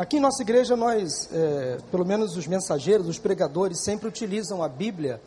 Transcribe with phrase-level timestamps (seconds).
[0.00, 4.66] Aqui em nossa igreja, nós, é, pelo menos os mensageiros, os pregadores, sempre utilizam a
[4.66, 5.20] Bíblia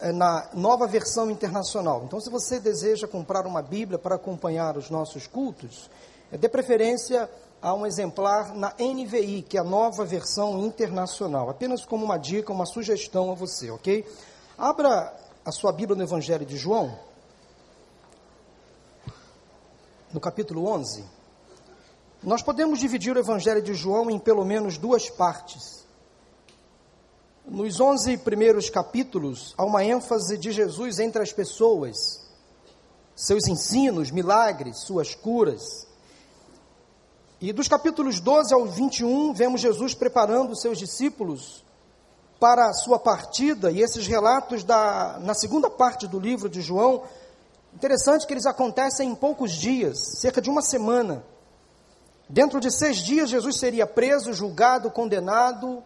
[0.00, 2.02] é, na nova versão internacional.
[2.04, 5.88] Então, se você deseja comprar uma Bíblia para acompanhar os nossos cultos,
[6.32, 7.30] é, dê preferência
[7.62, 11.48] a um exemplar na NVI, que é a nova versão internacional.
[11.48, 14.04] Apenas como uma dica, uma sugestão a você, ok?
[14.58, 16.98] Abra a sua Bíblia no Evangelho de João,
[20.12, 21.21] no capítulo 11.
[22.22, 25.84] Nós podemos dividir o Evangelho de João em pelo menos duas partes.
[27.44, 32.20] Nos 11 primeiros capítulos, há uma ênfase de Jesus entre as pessoas,
[33.16, 35.84] seus ensinos, milagres, suas curas.
[37.40, 41.64] E dos capítulos 12 ao 21, vemos Jesus preparando seus discípulos
[42.38, 47.02] para a sua partida, e esses relatos da, na segunda parte do livro de João,
[47.74, 51.31] interessante que eles acontecem em poucos dias, cerca de uma semana.
[52.32, 55.84] Dentro de seis dias, Jesus seria preso, julgado, condenado.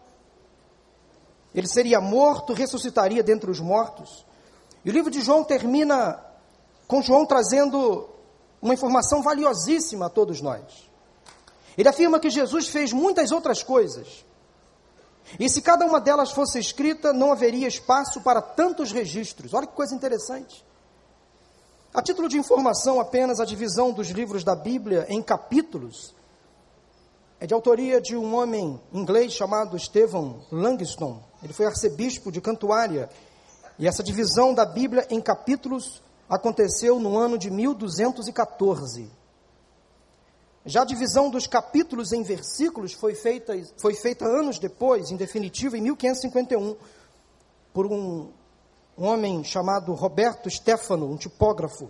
[1.53, 4.25] Ele seria morto, ressuscitaria dentre os mortos.
[4.85, 6.23] E o livro de João termina
[6.87, 8.09] com João trazendo
[8.61, 10.89] uma informação valiosíssima a todos nós.
[11.77, 14.25] Ele afirma que Jesus fez muitas outras coisas.
[15.37, 19.53] E se cada uma delas fosse escrita, não haveria espaço para tantos registros.
[19.53, 20.65] Olha que coisa interessante.
[21.93, 26.15] A título de informação, apenas a divisão dos livros da Bíblia em capítulos
[27.39, 31.23] é de autoria de um homem inglês chamado Stephen Langston.
[31.43, 33.09] Ele foi arcebispo de Cantuária.
[33.77, 39.11] E essa divisão da Bíblia em capítulos aconteceu no ano de 1214.
[40.65, 45.77] Já a divisão dos capítulos em versículos foi feita, foi feita anos depois, em definitivo,
[45.77, 46.75] em 1551,
[47.71, 48.31] por um,
[48.97, 51.89] um homem chamado Roberto Stefano, um tipógrafo.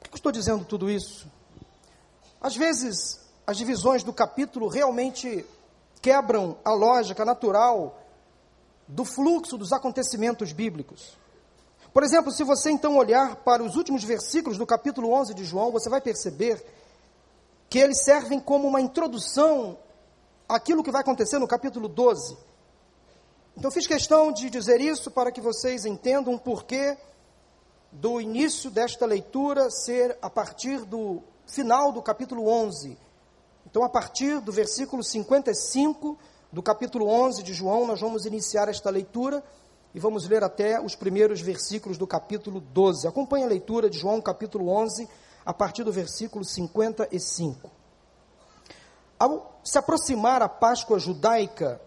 [0.00, 1.26] Por que eu estou dizendo tudo isso?
[2.40, 5.42] Às vezes, as divisões do capítulo realmente
[6.02, 7.98] quebram a lógica natural
[8.86, 11.16] do fluxo dos acontecimentos bíblicos.
[11.90, 15.72] Por exemplo, se você então olhar para os últimos versículos do capítulo 11 de João,
[15.72, 16.62] você vai perceber
[17.70, 19.78] que eles servem como uma introdução
[20.46, 22.36] àquilo que vai acontecer no capítulo 12.
[23.56, 26.98] Então, fiz questão de dizer isso para que vocês entendam o porquê
[27.90, 33.07] do início desta leitura ser a partir do final do capítulo 11
[33.70, 36.16] então, a partir do versículo 55
[36.50, 39.44] do capítulo 11 de João, nós vamos iniciar esta leitura
[39.94, 43.06] e vamos ler até os primeiros versículos do capítulo 12.
[43.06, 45.06] Acompanhe a leitura de João, capítulo 11,
[45.44, 47.70] a partir do versículo 55.
[49.18, 51.78] Ao se aproximar a Páscoa judaica,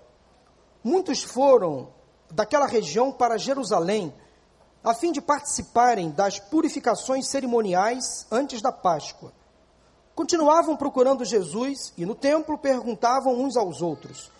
[0.83, 1.89] muitos foram
[2.29, 4.13] daquela região para Jerusalém,
[4.83, 9.33] a fim de participarem das purificações cerimoniais antes da Páscoa.
[10.15, 14.31] Continuavam procurando Jesus e no templo perguntavam uns aos outros: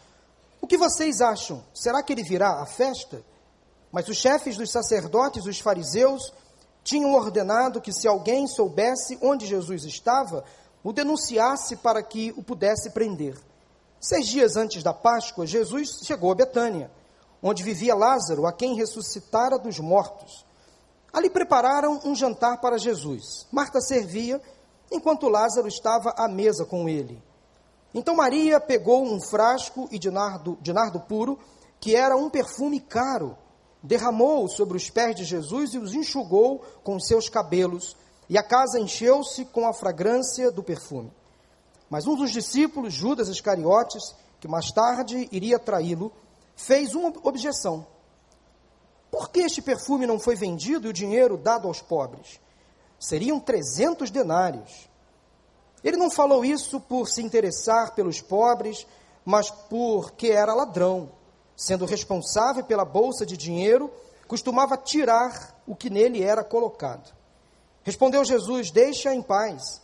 [0.62, 1.64] O que vocês acham?
[1.74, 3.24] Será que ele virá à festa?
[3.92, 6.34] Mas os chefes dos sacerdotes, os fariseus,
[6.84, 10.44] tinham ordenado que se alguém soubesse onde Jesus estava,
[10.84, 13.38] o denunciasse para que o pudesse prender.
[14.00, 16.90] Seis dias antes da Páscoa, Jesus chegou a Betânia,
[17.42, 20.46] onde vivia Lázaro, a quem ressuscitara dos mortos.
[21.14, 23.46] Ali prepararam um jantar para Jesus.
[23.52, 24.42] Marta servia
[24.92, 27.22] enquanto Lázaro estava à mesa com ele.
[27.94, 31.40] Então Maria pegou um frasco de nardo, de nardo puro,
[31.80, 33.38] que era um perfume caro,
[33.82, 37.96] derramou sobre os pés de Jesus e os enxugou com seus cabelos,
[38.30, 41.12] e a casa encheu-se com a fragrância do perfume.
[41.90, 46.12] Mas um dos discípulos, Judas Iscariotes, que mais tarde iria traí-lo,
[46.56, 47.86] fez uma objeção.
[49.10, 52.40] Por que este perfume não foi vendido e o dinheiro dado aos pobres?
[53.02, 54.88] Seriam 300 denários.
[55.84, 58.86] Ele não falou isso por se interessar pelos pobres,
[59.26, 61.12] mas porque era ladrão.
[61.56, 63.92] Sendo responsável pela bolsa de dinheiro,
[64.28, 67.12] costumava tirar o que nele era colocado.
[67.84, 69.82] Respondeu Jesus: Deixa em paz,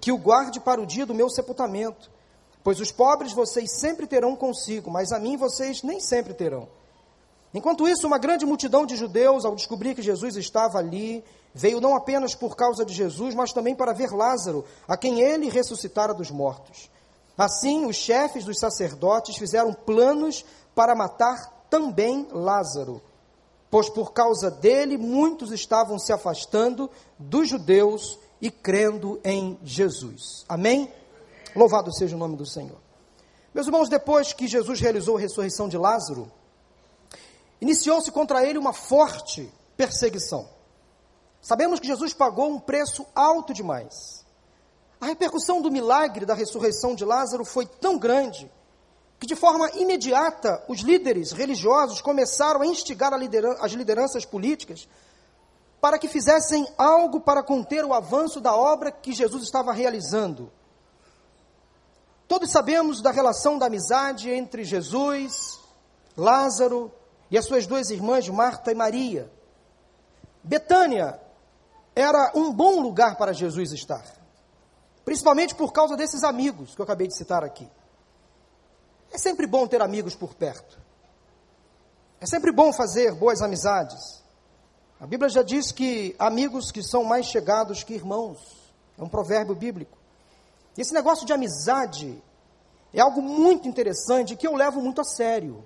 [0.00, 2.10] que o guarde para o dia do meu sepultamento.
[2.62, 6.68] Pois os pobres vocês sempre terão consigo, mas a mim vocês nem sempre terão.
[7.52, 11.24] Enquanto isso, uma grande multidão de judeus, ao descobrir que Jesus estava ali,
[11.54, 15.48] veio não apenas por causa de Jesus, mas também para ver Lázaro, a quem ele
[15.48, 16.90] ressuscitara dos mortos.
[17.36, 23.00] Assim, os chefes dos sacerdotes fizeram planos para matar também Lázaro,
[23.70, 30.44] pois por causa dele muitos estavam se afastando dos judeus e crendo em Jesus.
[30.48, 30.92] Amém?
[31.54, 32.78] Louvado seja o nome do Senhor.
[33.54, 36.30] Meus irmãos, depois que Jesus realizou a ressurreição de Lázaro,
[37.60, 40.48] iniciou-se contra ele uma forte perseguição.
[41.40, 44.24] Sabemos que Jesus pagou um preço alto demais.
[45.00, 48.50] A repercussão do milagre da ressurreição de Lázaro foi tão grande
[49.18, 54.88] que, de forma imediata, os líderes religiosos começaram a instigar a lideran as lideranças políticas
[55.80, 60.50] para que fizessem algo para conter o avanço da obra que Jesus estava realizando.
[62.26, 65.58] Todos sabemos da relação da amizade entre Jesus,
[66.16, 66.92] Lázaro
[67.30, 69.30] e as suas duas irmãs, Marta e Maria.
[70.42, 71.20] Betânia
[71.94, 74.04] era um bom lugar para Jesus estar,
[75.04, 77.68] principalmente por causa desses amigos que eu acabei de citar aqui.
[79.12, 80.78] É sempre bom ter amigos por perto.
[82.20, 84.22] É sempre bom fazer boas amizades.
[85.00, 88.38] A Bíblia já diz que amigos que são mais chegados que irmãos.
[88.98, 89.96] É um provérbio bíblico.
[90.76, 92.22] E esse negócio de amizade
[92.92, 95.64] é algo muito interessante que eu levo muito a sério.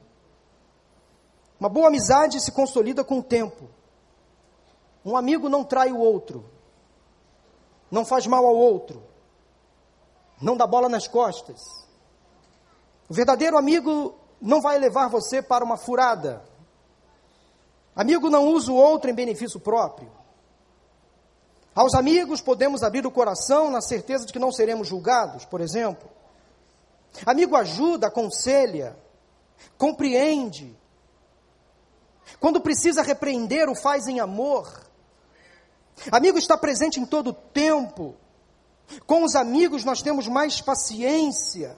[1.63, 3.69] Uma boa amizade se consolida com o tempo.
[5.05, 6.45] Um amigo não trai o outro,
[7.89, 9.01] não faz mal ao outro,
[10.41, 11.61] não dá bola nas costas.
[13.09, 16.43] O verdadeiro amigo não vai levar você para uma furada.
[17.95, 20.11] Amigo não usa o outro em benefício próprio.
[21.77, 26.11] Aos amigos podemos abrir o coração na certeza de que não seremos julgados, por exemplo.
[27.25, 28.97] Amigo ajuda, aconselha,
[29.79, 30.82] compreende.
[32.41, 34.83] Quando precisa repreender, o faz em amor.
[36.11, 38.17] Amigo está presente em todo o tempo.
[39.07, 41.77] Com os amigos nós temos mais paciência.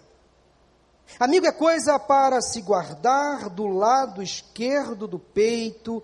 [1.18, 6.02] Amigo é coisa para se guardar do lado esquerdo do peito,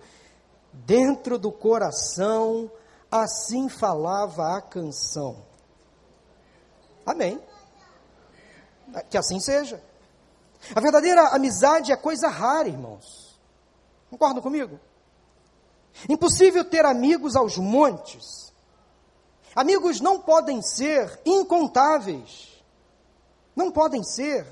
[0.71, 2.71] dentro do coração,
[3.09, 5.43] assim falava a canção.
[7.05, 7.41] Amém.
[9.09, 9.83] Que assim seja.
[10.75, 13.30] A verdadeira amizade é coisa rara, irmãos.
[14.11, 14.77] Concordam comigo?
[16.09, 18.51] Impossível ter amigos aos montes.
[19.55, 22.61] Amigos não podem ser incontáveis.
[23.55, 24.45] Não podem ser.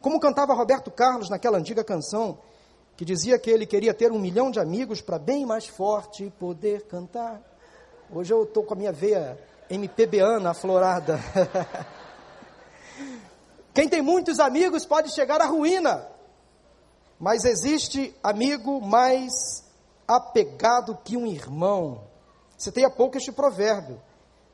[0.00, 2.38] Como cantava Roberto Carlos naquela antiga canção,
[2.96, 6.86] que dizia que ele queria ter um milhão de amigos para bem mais forte poder
[6.86, 7.42] cantar.
[8.10, 11.20] Hoje eu estou com a minha veia MPBana aflorada.
[13.74, 16.06] Quem tem muitos amigos pode chegar à ruína,
[17.18, 19.32] mas existe amigo mais
[20.06, 22.02] apegado que um irmão.
[22.56, 24.00] Citei há pouco este provérbio,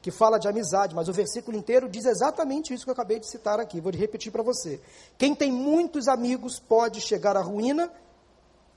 [0.03, 3.31] que fala de amizade, mas o versículo inteiro diz exatamente isso que eu acabei de
[3.31, 3.81] citar aqui.
[3.81, 4.81] Vou repetir para você.
[5.17, 7.91] Quem tem muitos amigos pode chegar à ruína,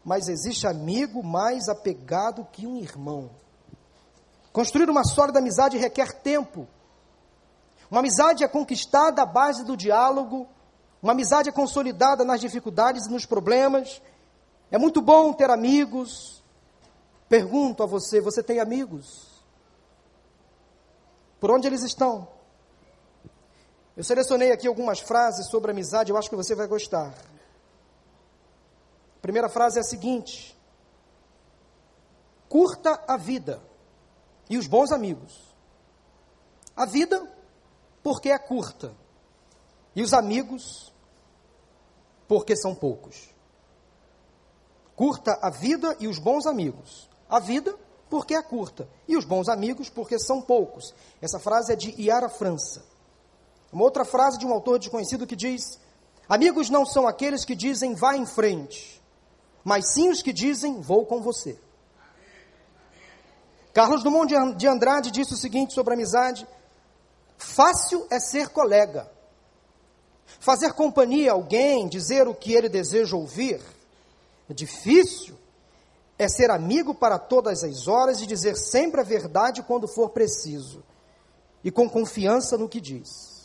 [0.05, 3.29] mas existe amigo mais apegado que um irmão.
[4.53, 6.67] Construir uma sólida amizade requer tempo.
[7.91, 10.47] Uma amizade é conquistada à base do diálogo,
[11.01, 14.01] uma amizade é consolidada nas dificuldades e nos problemas.
[14.71, 16.37] É muito bom ter amigos,
[17.29, 19.27] Pergunto a você: você tem amigos?
[21.39, 22.27] Por onde eles estão?
[23.95, 27.13] Eu selecionei aqui algumas frases sobre amizade, eu acho que você vai gostar.
[29.17, 30.57] A primeira frase é a seguinte:
[32.47, 33.61] Curta a vida
[34.49, 35.45] e os bons amigos.
[36.75, 37.29] A vida,
[38.03, 38.93] porque é curta,
[39.97, 40.93] e os amigos,
[42.27, 43.33] porque são poucos.
[44.95, 47.09] Curta a vida e os bons amigos.
[47.27, 47.75] A vida,
[48.07, 50.93] porque é curta, e os bons amigos, porque são poucos.
[51.19, 52.85] Essa frase é de Iara França.
[53.73, 55.79] Uma outra frase de um autor desconhecido que diz:
[56.29, 59.01] Amigos não são aqueles que dizem vá em frente,
[59.63, 61.59] mas sim os que dizem vou com você.
[63.73, 66.47] Carlos Drummond de Andrade disse o seguinte sobre amizade:
[67.35, 69.16] Fácil é ser colega.
[70.39, 73.61] Fazer companhia a alguém, dizer o que ele deseja ouvir.
[74.49, 75.35] É difícil
[76.17, 80.83] é ser amigo para todas as horas e dizer sempre a verdade quando for preciso,
[81.63, 83.37] e com confiança no que diz.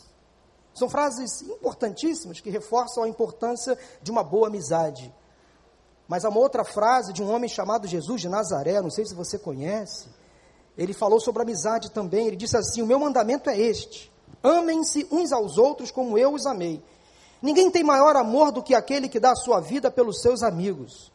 [0.75, 5.15] São frases importantíssimas que reforçam a importância de uma boa amizade.
[6.09, 9.15] Mas há uma outra frase de um homem chamado Jesus de Nazaré, não sei se
[9.15, 10.09] você conhece.
[10.77, 12.27] Ele falou sobre amizade também.
[12.27, 14.11] Ele disse assim: O meu mandamento é este:
[14.43, 16.83] amem-se uns aos outros como eu os amei.
[17.41, 21.11] Ninguém tem maior amor do que aquele que dá a sua vida pelos seus amigos.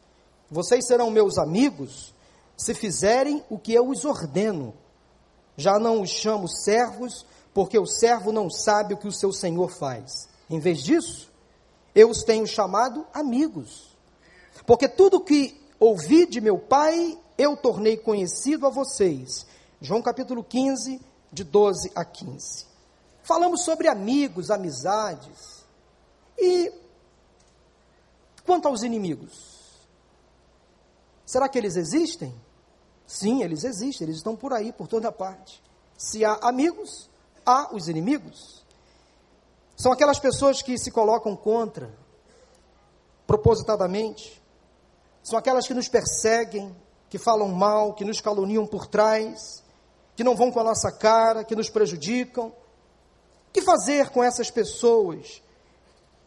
[0.50, 2.14] Vocês serão meus amigos
[2.56, 4.74] se fizerem o que eu os ordeno.
[5.56, 9.70] Já não os chamo servos, porque o servo não sabe o que o seu senhor
[9.70, 10.28] faz.
[10.50, 11.30] Em vez disso,
[11.94, 13.96] eu os tenho chamado amigos.
[14.66, 19.46] Porque tudo que ouvi de meu pai, eu tornei conhecido a vocês.
[19.80, 21.00] João capítulo 15,
[21.32, 22.66] de 12 a 15.
[23.28, 25.62] Falamos sobre amigos, amizades.
[26.38, 26.72] E
[28.46, 29.68] quanto aos inimigos?
[31.26, 32.34] Será que eles existem?
[33.06, 35.62] Sim, eles existem, eles estão por aí, por toda parte.
[35.94, 37.10] Se há amigos,
[37.44, 38.64] há os inimigos.
[39.76, 41.94] São aquelas pessoas que se colocam contra,
[43.26, 44.42] propositadamente.
[45.22, 46.74] São aquelas que nos perseguem,
[47.10, 49.62] que falam mal, que nos caluniam por trás,
[50.16, 52.54] que não vão com a nossa cara, que nos prejudicam.
[53.52, 55.42] Que fazer com essas pessoas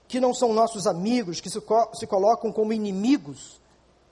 [0.08, 1.62] que não são nossos amigos, que se,
[1.94, 3.62] se colocam como inimigos,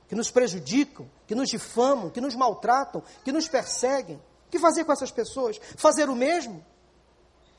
[0.08, 4.16] que nos prejudicam, que nos difamam, que nos maltratam, que nos perseguem?
[4.48, 5.60] O que fazer com essas pessoas?
[5.78, 6.66] Fazer o mesmo?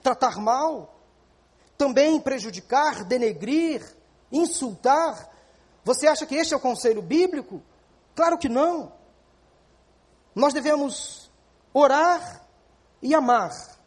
[0.03, 0.99] Tratar mal?
[1.79, 3.85] Também prejudicar, denegrir,
[4.33, 5.31] insultar?
[5.85, 7.63] Você acha que este é o conselho bíblico?
[8.17, 8.93] Claro que não.
[10.35, 11.31] Nós devemos
[11.73, 12.45] orar
[13.03, 13.79] e amar,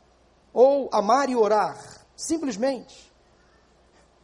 [0.54, 1.78] ou amar e orar,
[2.16, 3.12] simplesmente.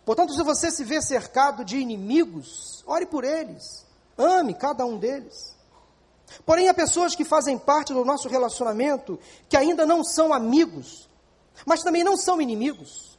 [0.06, 3.86] Portanto, se você se vê cercado de inimigos, ore por eles,
[4.18, 5.58] ame cada um deles.
[6.46, 11.10] Porém, há pessoas que fazem parte do nosso relacionamento que ainda não são amigos,
[11.66, 13.18] mas também não são inimigos.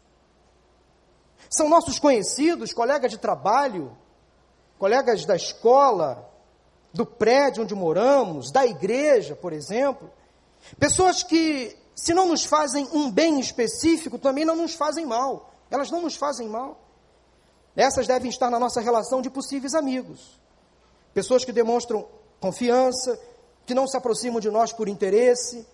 [1.49, 3.97] São nossos conhecidos, colegas de trabalho,
[4.79, 6.31] colegas da escola,
[6.93, 10.11] do prédio onde moramos, da igreja, por exemplo.
[10.79, 15.52] Pessoas que, se não nos fazem um bem específico, também não nos fazem mal.
[15.71, 16.80] Elas não nos fazem mal.
[17.76, 20.40] Essas devem estar na nossa relação de possíveis amigos.
[21.12, 22.09] Pessoas que demonstram
[22.40, 23.21] confiança,
[23.66, 25.66] que não se aproximam de nós por interesse.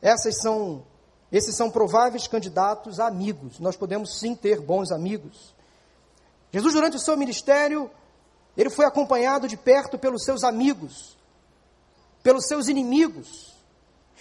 [0.00, 0.84] Essas são,
[1.32, 3.58] esses são prováveis candidatos a amigos.
[3.58, 5.52] Nós podemos sim ter bons amigos.
[6.52, 7.90] Jesus, durante o seu ministério,
[8.56, 11.18] ele foi acompanhado de perto pelos seus amigos,
[12.22, 13.55] pelos seus inimigos,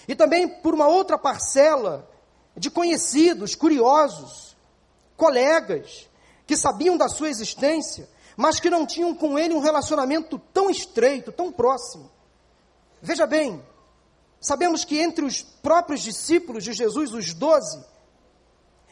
[0.08, 2.10] e também por uma outra parcela
[2.56, 4.56] de conhecidos, curiosos,
[5.18, 6.10] colegas,
[6.46, 11.32] que sabiam da sua existência, mas que não tinham com ele um relacionamento tão estreito,
[11.32, 12.12] tão próximo.
[13.02, 13.64] Veja bem,
[14.40, 17.84] sabemos que entre os próprios discípulos de Jesus, os doze,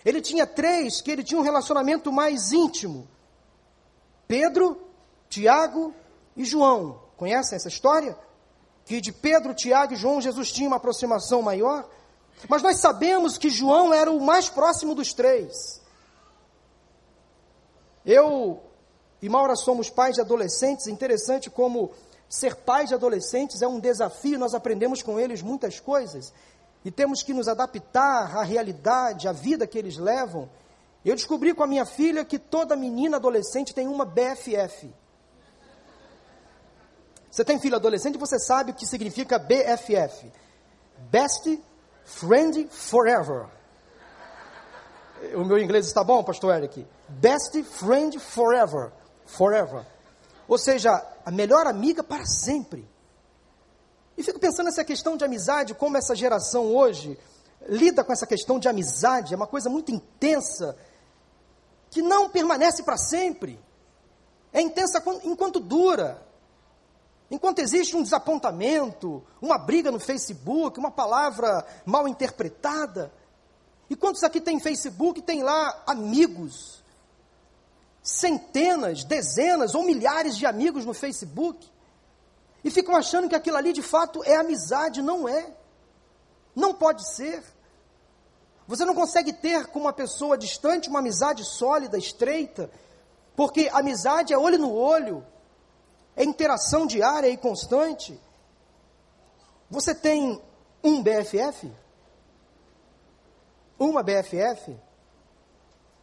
[0.05, 3.07] ele tinha três que ele tinha um relacionamento mais íntimo:
[4.27, 4.81] Pedro,
[5.29, 5.93] Tiago
[6.35, 7.01] e João.
[7.17, 8.17] Conhecem essa história?
[8.85, 11.87] Que de Pedro, Tiago e João Jesus tinha uma aproximação maior.
[12.49, 15.81] Mas nós sabemos que João era o mais próximo dos três.
[18.05, 18.61] Eu
[19.21, 21.91] e Maura somos pais de adolescentes, interessante como
[22.27, 26.33] ser pai de adolescentes é um desafio, nós aprendemos com eles muitas coisas
[26.83, 30.49] e temos que nos adaptar à realidade, à vida que eles levam.
[31.05, 34.91] Eu descobri com a minha filha que toda menina adolescente tem uma BFF.
[37.33, 40.31] Você tem filho adolescente, você sabe o que significa BFF.
[41.09, 41.59] Best
[42.05, 43.47] Friend Forever.
[45.33, 46.85] O meu inglês está bom, pastor Eric?
[47.09, 48.91] Best Friend Forever
[49.25, 49.83] forever.
[50.47, 52.87] Ou seja, a melhor amiga para sempre.
[54.15, 57.17] E fico pensando nessa questão de amizade, como essa geração hoje
[57.67, 60.77] lida com essa questão de amizade, é uma coisa muito intensa,
[61.89, 63.59] que não permanece para sempre.
[64.51, 66.31] É intensa enquanto dura.
[67.33, 73.11] Enquanto existe um desapontamento, uma briga no Facebook, uma palavra mal interpretada.
[73.89, 76.83] E quantos aqui tem Facebook tem lá amigos
[78.03, 81.67] centenas, dezenas ou milhares de amigos no Facebook
[82.63, 85.01] e ficam achando que aquilo ali de fato é amizade.
[85.01, 85.55] Não é.
[86.55, 87.43] Não pode ser.
[88.67, 92.69] Você não consegue ter com uma pessoa distante uma amizade sólida, estreita,
[93.35, 95.25] porque amizade é olho no olho,
[96.15, 98.19] é interação diária e constante.
[99.69, 100.41] Você tem
[100.83, 101.71] um BFF?
[103.79, 104.77] Uma BFF?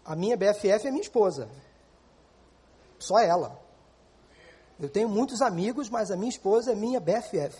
[0.04, 1.48] A minha BFF é minha esposa.
[2.98, 3.58] Só ela.
[4.78, 7.56] Eu tenho muitos amigos, mas a minha esposa é minha BFF.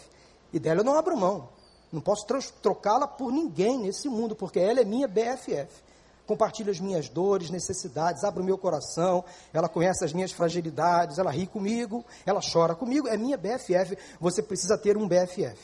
[0.53, 1.49] E dela eu não abro mão.
[1.93, 2.27] Não posso
[2.63, 5.90] trocá-la por ninguém nesse mundo, porque ela é minha BFF.
[6.31, 11.29] Compartilha as minhas dores, necessidades, abre o meu coração, ela conhece as minhas fragilidades, ela
[11.29, 13.99] ri comigo, ela chora comigo, é minha BFF.
[14.21, 15.59] Você precisa ter um BFF.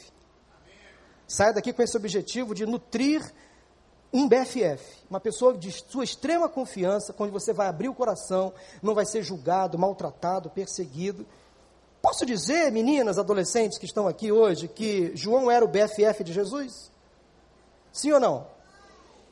[1.24, 3.22] Saia daqui com esse objetivo de nutrir
[4.12, 8.92] um BFF, uma pessoa de sua extrema confiança, quando você vai abrir o coração, não
[8.92, 11.24] vai ser julgado, maltratado, perseguido.
[12.02, 16.90] Posso dizer, meninas, adolescentes que estão aqui hoje, que João era o BFF de Jesus?
[17.92, 18.48] Sim ou não?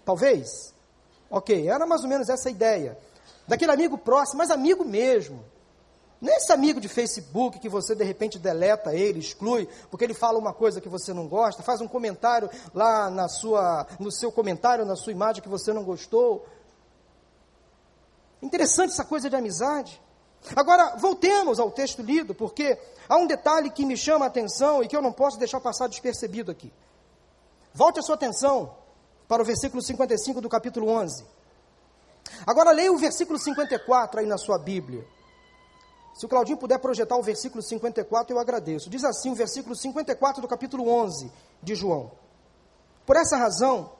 [0.04, 0.73] Talvez?
[1.34, 2.96] Ok, era mais ou menos essa ideia.
[3.48, 5.44] Daquele amigo próximo, mas amigo mesmo.
[6.20, 10.52] Nesse amigo de Facebook que você de repente deleta ele, exclui, porque ele fala uma
[10.52, 14.94] coisa que você não gosta, faz um comentário lá na sua, no seu comentário, na
[14.94, 16.46] sua imagem que você não gostou.
[18.40, 20.00] Interessante essa coisa de amizade.
[20.54, 24.86] Agora, voltemos ao texto lido, porque há um detalhe que me chama a atenção e
[24.86, 26.72] que eu não posso deixar passar despercebido aqui.
[27.74, 28.83] Volte a sua atenção
[29.28, 31.24] para o versículo 55 do capítulo 11.
[32.46, 35.06] Agora leia o versículo 54 aí na sua Bíblia.
[36.14, 38.88] Se o Claudinho puder projetar o versículo 54, eu agradeço.
[38.88, 41.30] Diz assim o versículo 54 do capítulo 11
[41.62, 42.12] de João.
[43.04, 43.90] Por essa razão,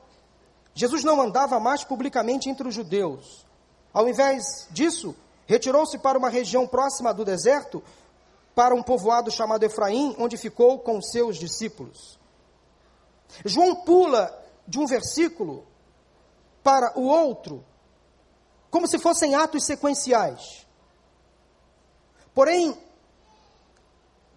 [0.73, 3.45] Jesus não andava mais publicamente entre os judeus.
[3.93, 5.15] Ao invés disso,
[5.45, 7.83] retirou-se para uma região próxima do deserto,
[8.53, 12.17] para um povoado chamado Efraim, onde ficou com seus discípulos.
[13.43, 15.65] João pula de um versículo
[16.63, 17.63] para o outro,
[18.69, 20.65] como se fossem atos sequenciais.
[22.33, 22.77] Porém,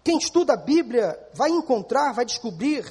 [0.03, 2.85] quem estuda a Bíblia vai encontrar, vai descobrir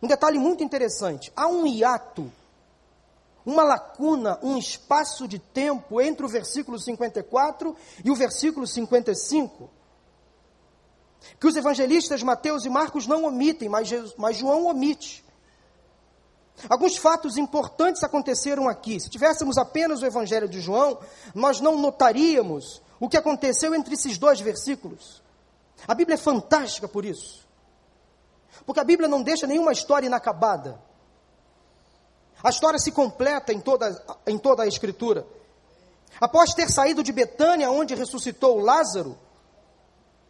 [0.00, 1.32] um detalhe muito interessante.
[1.34, 2.30] Há um hiato,
[3.44, 9.68] uma lacuna, um espaço de tempo entre o versículo 54 e o versículo 55,
[11.40, 15.25] que os evangelistas Mateus e Marcos não omitem, mas, mas João omite.
[16.68, 18.98] Alguns fatos importantes aconteceram aqui.
[18.98, 20.98] Se tivéssemos apenas o Evangelho de João,
[21.34, 25.22] nós não notaríamos o que aconteceu entre esses dois versículos.
[25.86, 27.46] A Bíblia é fantástica por isso.
[28.64, 30.80] Porque a Bíblia não deixa nenhuma história inacabada.
[32.42, 35.26] A história se completa em toda, em toda a Escritura.
[36.20, 39.18] Após ter saído de Betânia, onde ressuscitou Lázaro,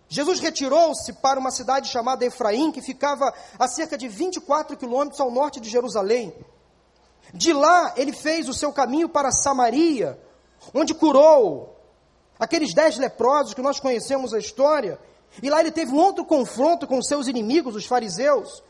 [0.08, 5.30] Jesus retirou-se para uma cidade chamada Efraim, que ficava a cerca de 24 quilômetros ao
[5.30, 6.32] norte de Jerusalém.
[7.34, 10.18] De lá, ele fez o seu caminho para Samaria,
[10.72, 11.76] onde curou
[12.38, 14.98] aqueles dez leprosos que nós conhecemos a história.
[15.42, 18.62] E lá ele teve um outro confronto com seus inimigos, os fariseus.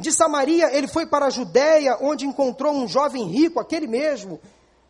[0.00, 4.40] De Samaria, ele foi para a Judéia, onde encontrou um jovem rico, aquele mesmo,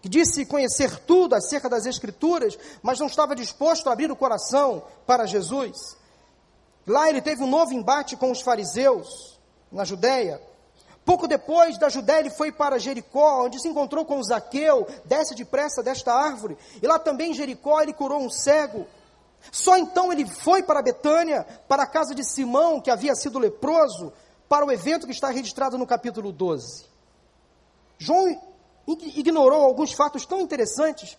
[0.06, 4.84] que disse conhecer tudo acerca das Escrituras, mas não estava disposto a abrir o coração
[5.04, 5.96] para Jesus.
[6.86, 9.36] Lá ele teve um novo embate com os fariseus,
[9.70, 10.40] na Judéia.
[11.04, 15.82] Pouco depois da Judéia, ele foi para Jericó, onde se encontrou com Zaqueu, desce depressa
[15.82, 16.56] desta árvore.
[16.80, 18.86] E lá também em Jericó ele curou um cego.
[19.50, 24.12] Só então ele foi para Betânia, para a casa de Simão, que havia sido leproso,
[24.48, 26.84] para o evento que está registrado no capítulo 12.
[27.98, 28.40] João
[28.86, 31.16] ignorou alguns fatos tão interessantes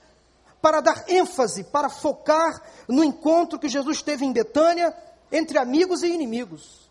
[0.62, 4.96] para dar ênfase, para focar no encontro que Jesus teve em Betânia
[5.32, 6.88] entre amigos e inimigos.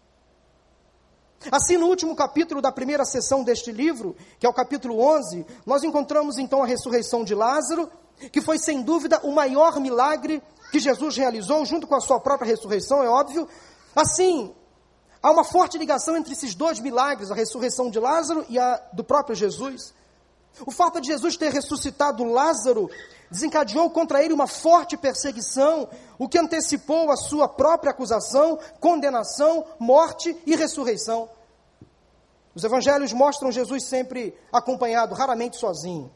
[1.51, 5.85] Assim, no último capítulo da primeira sessão deste livro, que é o capítulo 11, nós
[5.85, 7.91] encontramos então a ressurreição de Lázaro,
[8.33, 12.49] que foi sem dúvida o maior milagre que Jesus realizou, junto com a sua própria
[12.49, 13.49] ressurreição, é óbvio.
[13.95, 14.53] Assim,
[15.23, 19.05] há uma forte ligação entre esses dois milagres, a ressurreição de Lázaro e a do
[19.05, 19.95] próprio Jesus.
[20.65, 22.89] O fato de Jesus ter ressuscitado Lázaro
[23.31, 25.89] desencadeou contra ele uma forte perseguição,
[26.19, 31.29] o que antecipou a sua própria acusação, condenação, morte e ressurreição.
[32.55, 36.11] Os evangelhos mostram Jesus sempre acompanhado, raramente sozinho.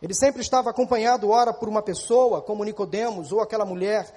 [0.00, 4.10] Ele sempre estava acompanhado, ora por uma pessoa, como Nicodemos, ou aquela mulher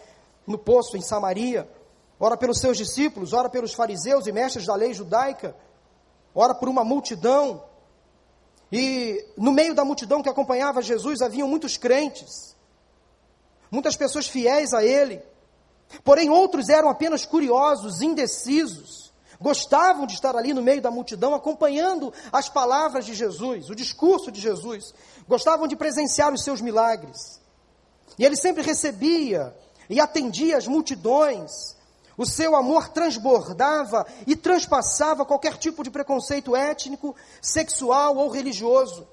[0.47, 1.69] no poço em Samaria,
[2.17, 5.53] ora pelos seus discípulos, ora pelos fariseus e mestres da lei judaica,
[6.33, 7.61] ora por uma multidão,
[8.75, 12.55] e no meio da multidão que acompanhava Jesus haviam muitos crentes,
[13.69, 15.21] muitas pessoas fiéis a Ele.
[16.03, 22.11] Porém, outros eram apenas curiosos, indecisos, gostavam de estar ali no meio da multidão, acompanhando
[22.31, 24.91] as palavras de Jesus, o discurso de Jesus,
[25.27, 27.39] gostavam de presenciar os seus milagres.
[28.17, 29.55] E ele sempre recebia
[29.87, 31.75] e atendia as multidões,
[32.17, 39.07] o seu amor transbordava e transpassava qualquer tipo de preconceito étnico, sexual ou religioso.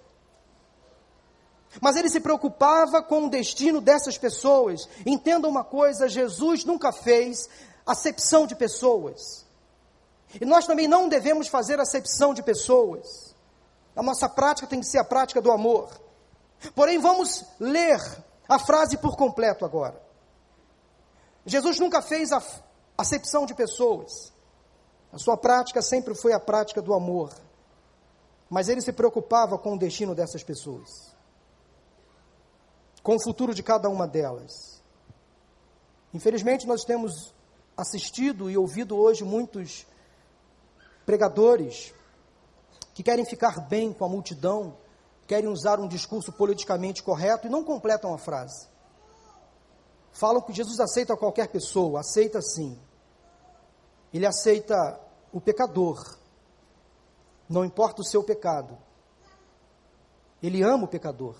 [1.80, 4.88] Mas ele se preocupava com o destino dessas pessoas.
[5.06, 7.48] Entenda uma coisa: Jesus nunca fez
[7.86, 9.46] acepção de pessoas.
[10.40, 13.34] E nós também não devemos fazer acepção de pessoas.
[13.96, 15.90] A nossa prática tem que ser a prática do amor.
[16.74, 18.00] Porém, vamos ler
[18.48, 20.00] a frase por completo agora.
[21.46, 22.42] Jesus nunca fez a,
[23.00, 24.32] acepção de pessoas.
[25.12, 27.32] A sua prática sempre foi a prática do amor.
[28.48, 31.14] Mas ele se preocupava com o destino dessas pessoas,
[33.02, 34.82] com o futuro de cada uma delas.
[36.12, 37.32] Infelizmente, nós temos
[37.76, 39.86] assistido e ouvido hoje muitos
[41.06, 41.94] pregadores
[42.92, 44.76] que querem ficar bem com a multidão,
[45.26, 48.68] querem usar um discurso politicamente correto e não completam a frase.
[50.12, 52.76] Falam que Jesus aceita qualquer pessoa, aceita sim.
[54.12, 55.01] Ele aceita
[55.33, 56.18] o pecador,
[57.49, 58.77] não importa o seu pecado.
[60.42, 61.37] Ele ama o pecador,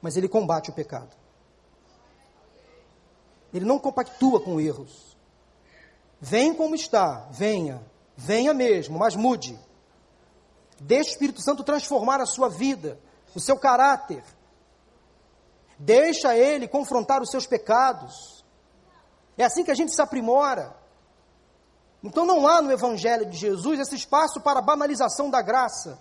[0.00, 1.16] mas ele combate o pecado.
[3.52, 5.16] Ele não compactua com erros.
[6.20, 7.82] Vem como está, venha,
[8.16, 9.58] venha mesmo, mas mude.
[10.80, 12.98] Deixe o Espírito Santo transformar a sua vida,
[13.34, 14.22] o seu caráter.
[15.78, 18.44] Deixa ele confrontar os seus pecados.
[19.36, 20.74] É assim que a gente se aprimora.
[22.06, 25.98] Então não há no Evangelho de Jesus esse espaço para banalização da graça.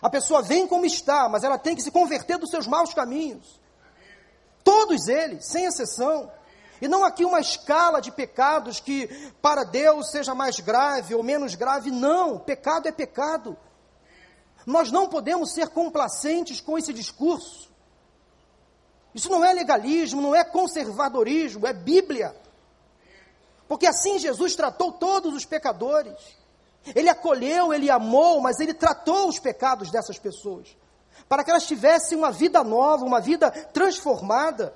[0.00, 3.60] A pessoa vem como está, mas ela tem que se converter dos seus maus caminhos.
[4.62, 6.30] Todos eles, sem exceção.
[6.80, 9.08] E não aqui uma escala de pecados que
[9.42, 11.90] para Deus seja mais grave ou menos grave.
[11.90, 13.56] Não, pecado é pecado.
[14.64, 17.68] Nós não podemos ser complacentes com esse discurso.
[19.12, 22.36] Isso não é legalismo, não é conservadorismo, é Bíblia.
[23.68, 26.16] Porque assim Jesus tratou todos os pecadores.
[26.94, 30.74] Ele acolheu, ele amou, mas ele tratou os pecados dessas pessoas.
[31.28, 34.74] Para que elas tivessem uma vida nova, uma vida transformada.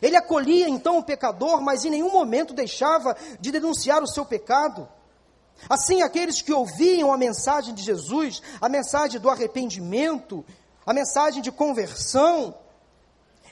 [0.00, 4.88] Ele acolhia então o pecador, mas em nenhum momento deixava de denunciar o seu pecado.
[5.68, 10.44] Assim, aqueles que ouviam a mensagem de Jesus, a mensagem do arrependimento,
[10.84, 12.54] a mensagem de conversão,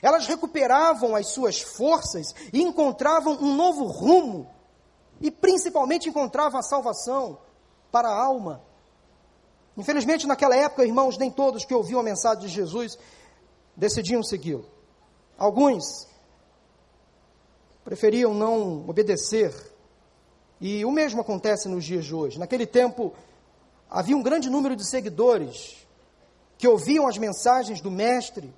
[0.01, 4.47] elas recuperavam as suas forças e encontravam um novo rumo,
[5.21, 7.37] e principalmente encontravam a salvação
[7.91, 8.61] para a alma.
[9.77, 12.97] Infelizmente, naquela época, irmãos, nem todos que ouviam a mensagem de Jesus
[13.75, 14.65] decidiam segui-lo.
[15.37, 16.07] Alguns
[17.83, 19.53] preferiam não obedecer.
[20.59, 22.39] E o mesmo acontece nos dias de hoje.
[22.39, 23.13] Naquele tempo,
[23.89, 25.85] havia um grande número de seguidores
[26.57, 28.53] que ouviam as mensagens do Mestre,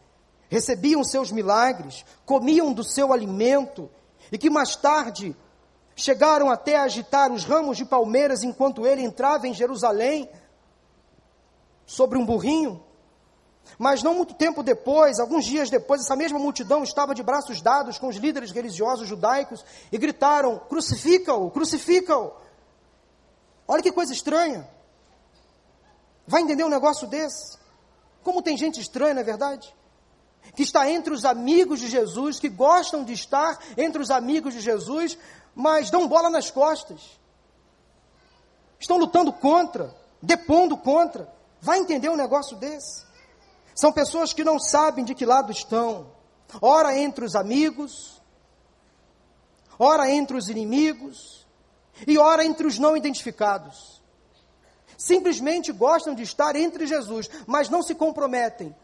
[0.49, 3.89] recebiam seus milagres, comiam do seu alimento,
[4.31, 5.35] e que mais tarde
[5.97, 10.29] chegaram até a agitar os ramos de palmeiras enquanto ele entrava em Jerusalém
[11.87, 12.83] sobre um burrinho.
[13.79, 17.97] Mas não muito tempo depois, alguns dias depois, essa mesma multidão estava de braços dados
[17.97, 22.31] com os líderes religiosos judaicos e gritaram: crucifica-o, crucifica-o.
[23.67, 24.69] Olha que coisa estranha.
[26.25, 27.57] Vai entender um negócio desse?
[28.23, 29.73] Como tem gente estranha, não é verdade?
[30.55, 34.59] Que está entre os amigos de Jesus, que gostam de estar entre os amigos de
[34.59, 35.17] Jesus,
[35.55, 37.01] mas dão bola nas costas.
[38.79, 41.31] Estão lutando contra, depondo contra.
[41.61, 43.05] Vai entender um negócio desse?
[43.75, 46.11] São pessoas que não sabem de que lado estão.
[46.61, 48.21] Ora entre os amigos,
[49.77, 51.45] ora entre os inimigos,
[52.05, 54.01] e ora entre os não identificados.
[54.97, 58.75] Simplesmente gostam de estar entre Jesus, mas não se comprometem,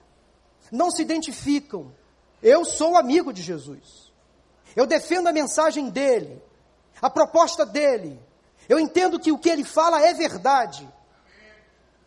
[0.71, 1.93] não se identificam.
[2.41, 4.11] Eu sou amigo de Jesus.
[4.75, 6.41] Eu defendo a mensagem dele
[7.01, 8.19] a proposta dele.
[8.69, 10.87] Eu entendo que o que ele fala é verdade.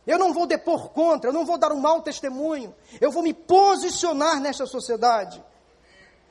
[0.06, 2.74] Eu não vou depor contra, eu não vou dar um mau testemunho.
[2.98, 5.44] Eu vou me posicionar nesta sociedade.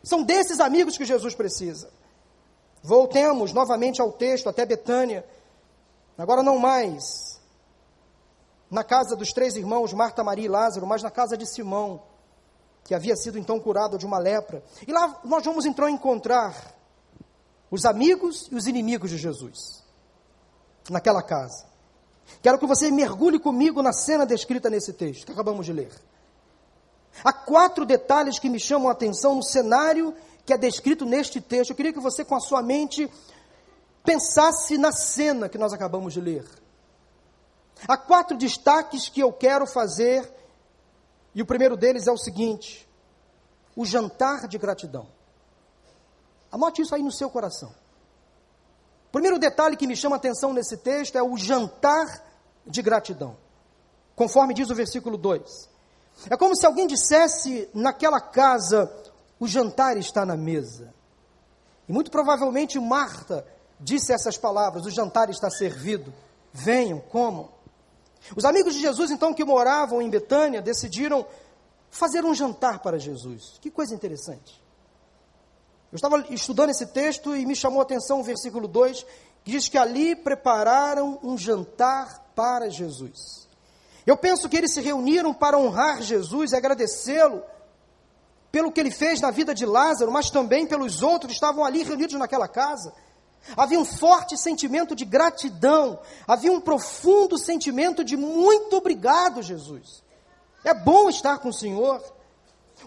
[0.03, 1.91] São desses amigos que Jesus precisa.
[2.81, 5.25] Voltemos novamente ao texto, até Betânia.
[6.17, 7.39] Agora não mais
[8.69, 12.01] na casa dos três irmãos, Marta, Maria e Lázaro, mas na casa de Simão,
[12.85, 14.63] que havia sido então curado de uma lepra.
[14.87, 16.55] E lá nós vamos então encontrar
[17.69, 19.83] os amigos e os inimigos de Jesus,
[20.89, 21.65] naquela casa.
[22.41, 25.91] Quero que você mergulhe comigo na cena descrita nesse texto que acabamos de ler.
[27.23, 31.71] Há quatro detalhes que me chamam a atenção no cenário que é descrito neste texto.
[31.71, 33.09] Eu queria que você, com a sua mente,
[34.03, 36.45] pensasse na cena que nós acabamos de ler.
[37.87, 40.31] Há quatro destaques que eu quero fazer,
[41.35, 42.87] e o primeiro deles é o seguinte:
[43.75, 45.07] o jantar de gratidão.
[46.49, 47.69] Anote isso aí no seu coração.
[49.09, 52.23] O primeiro detalhe que me chama a atenção nesse texto é o jantar
[52.65, 53.35] de gratidão.
[54.15, 55.69] Conforme diz o versículo 2.
[56.29, 58.89] É como se alguém dissesse naquela casa:
[59.37, 60.93] o jantar está na mesa.
[61.87, 63.45] E muito provavelmente Marta
[63.77, 66.13] disse essas palavras: o jantar está servido.
[66.53, 67.49] Venham, comam.
[68.35, 71.25] Os amigos de Jesus, então, que moravam em Betânia, decidiram
[71.89, 73.57] fazer um jantar para Jesus.
[73.59, 74.63] Que coisa interessante.
[75.91, 79.05] Eu estava estudando esse texto e me chamou a atenção o versículo 2,
[79.43, 83.47] que diz que ali prepararam um jantar para Jesus.
[84.05, 87.43] Eu penso que eles se reuniram para honrar Jesus e agradecê-lo
[88.51, 91.83] pelo que ele fez na vida de Lázaro, mas também pelos outros que estavam ali
[91.83, 92.93] reunidos naquela casa.
[93.55, 100.03] Havia um forte sentimento de gratidão, havia um profundo sentimento de muito obrigado, Jesus.
[100.63, 102.01] É bom estar com o Senhor.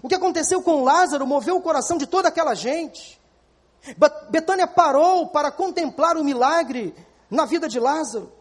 [0.03, 3.21] O que aconteceu com Lázaro moveu o coração de toda aquela gente.
[4.31, 6.95] Betânia parou para contemplar o milagre
[7.31, 8.33] na vida de Lázaro.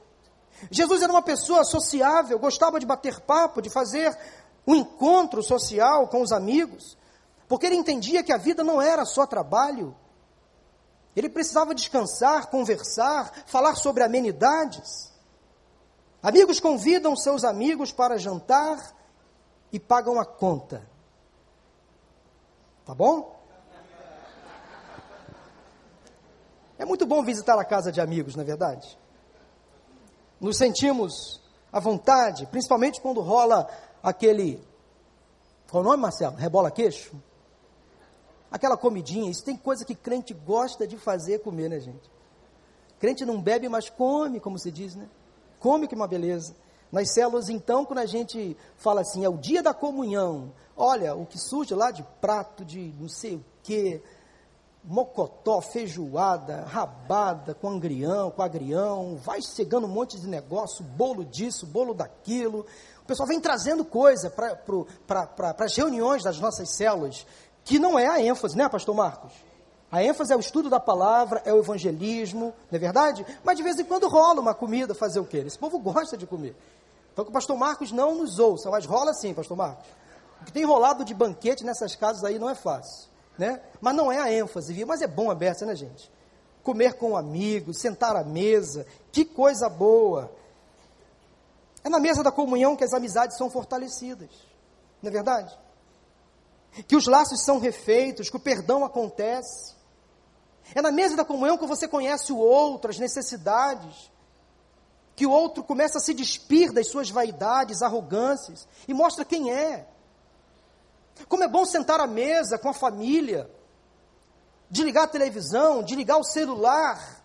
[0.71, 4.17] Jesus era uma pessoa sociável, gostava de bater papo, de fazer
[4.65, 6.97] um encontro social com os amigos,
[7.47, 9.95] porque ele entendia que a vida não era só trabalho.
[11.17, 15.12] Ele precisava descansar, conversar, falar sobre amenidades.
[16.21, 18.95] Amigos convidam seus amigos para jantar
[19.73, 20.88] e pagam a conta.
[22.86, 23.36] Tá bom?
[26.77, 28.95] É muito bom visitar a casa de amigos, não é verdade?
[30.39, 31.41] Nos sentimos
[31.73, 33.67] à vontade, principalmente quando rola
[34.03, 34.63] aquele.
[35.67, 36.36] Qual o nome, Marcelo?
[36.36, 37.19] Rebola queixo?
[38.51, 42.10] Aquela comidinha, isso tem coisa que crente gosta de fazer comer, né, gente?
[42.99, 45.07] Crente não bebe, mas come, como se diz, né?
[45.60, 46.55] Come que é uma beleza.
[46.91, 51.25] Nas células, então, quando a gente fala assim, é o dia da comunhão, olha, o
[51.25, 54.01] que surge lá de prato de não sei o quê,
[54.88, 61.65] mocotó, feijoada, rabada, com angrião, com agrião, vai chegando um monte de negócio, bolo disso,
[61.65, 62.65] bolo daquilo.
[63.03, 67.27] O pessoal vem trazendo coisa para pra, as reuniões das nossas células,
[67.67, 69.32] que não é a ênfase, né, pastor Marcos?
[69.91, 73.25] A ênfase é o estudo da palavra, é o evangelismo, não é verdade?
[73.43, 75.38] Mas de vez em quando rola uma comida, fazer o quê?
[75.38, 76.56] Esse povo gosta de comer.
[77.13, 79.86] Então que o pastor Marcos não nos ouça, mas rola sim, pastor Marcos.
[80.41, 83.62] O que tem rolado de banquete nessas casas aí não é fácil né?
[83.80, 84.88] Mas não é a ênfase, viu?
[84.88, 86.12] Mas é bom a beça, né, gente?
[86.63, 90.32] Comer com amigos, sentar à mesa, que coisa boa.
[91.84, 94.30] É na mesa da comunhão que as amizades são fortalecidas,
[95.01, 95.58] não é verdade?
[96.88, 99.75] Que os laços são refeitos, que o perdão acontece.
[100.75, 104.12] É na mesa da comunhão que você conhece o outro, as necessidades.
[105.15, 109.88] Que o outro começa a se despir das suas vaidades, arrogâncias e mostra quem é.
[111.27, 113.49] Como é bom sentar à mesa com a família,
[114.69, 117.23] desligar a televisão, desligar o celular,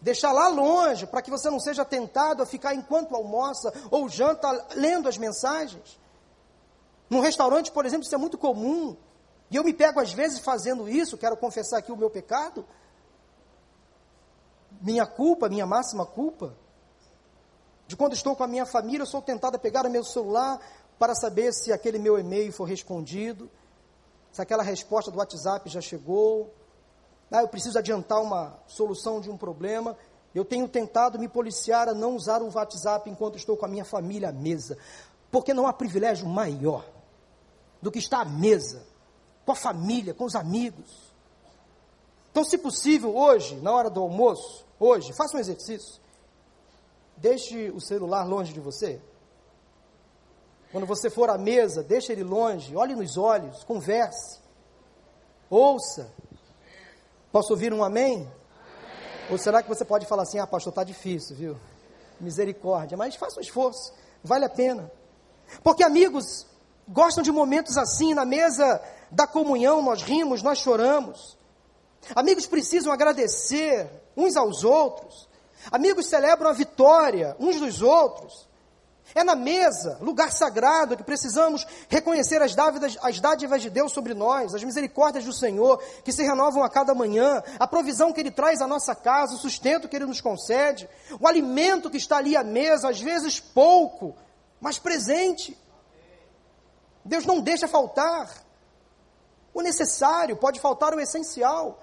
[0.00, 4.50] deixar lá longe, para que você não seja tentado a ficar enquanto almoça ou janta
[4.74, 5.98] lendo as mensagens.
[7.08, 8.96] Num restaurante, por exemplo, isso é muito comum.
[9.50, 12.64] E eu me pego às vezes fazendo isso, quero confessar aqui o meu pecado.
[14.80, 16.54] Minha culpa, minha máxima culpa.
[17.86, 20.60] De quando estou com a minha família, eu sou tentado a pegar o meu celular,
[20.98, 23.50] para saber se aquele meu e-mail foi respondido,
[24.32, 26.52] se aquela resposta do WhatsApp já chegou.
[27.30, 29.96] Ah, eu preciso adiantar uma solução de um problema.
[30.34, 33.84] Eu tenho tentado me policiar a não usar o WhatsApp enquanto estou com a minha
[33.84, 34.76] família à mesa,
[35.30, 36.95] porque não há privilégio maior
[37.80, 38.84] do que estar à mesa,
[39.44, 41.12] com a família, com os amigos.
[42.30, 46.00] Então, se possível, hoje, na hora do almoço, hoje, faça um exercício.
[47.16, 49.00] Deixe o celular longe de você.
[50.70, 54.40] Quando você for à mesa, deixe ele longe, olhe nos olhos, converse,
[55.48, 56.12] ouça.
[57.32, 58.16] Posso ouvir um amém?
[58.16, 58.32] amém?
[59.30, 61.56] Ou será que você pode falar assim, ah, pastor, está difícil, viu?
[62.20, 64.90] Misericórdia, mas faça um esforço, vale a pena.
[65.62, 66.46] Porque amigos
[66.88, 71.36] gostam de momentos assim, na mesa da comunhão, nós rimos, nós choramos.
[72.14, 75.28] Amigos precisam agradecer uns aos outros.
[75.70, 78.46] Amigos celebram a vitória uns dos outros.
[79.14, 84.14] É na mesa, lugar sagrado, que precisamos reconhecer as dádivas, as dádivas de Deus sobre
[84.14, 88.30] nós, as misericórdias do Senhor, que se renovam a cada manhã, a provisão que Ele
[88.30, 90.88] traz à nossa casa, o sustento que Ele nos concede,
[91.20, 94.14] o alimento que está ali à mesa, às vezes pouco,
[94.60, 95.56] mas presente.
[97.06, 98.28] Deus não deixa faltar
[99.54, 101.80] o necessário, pode faltar o essencial.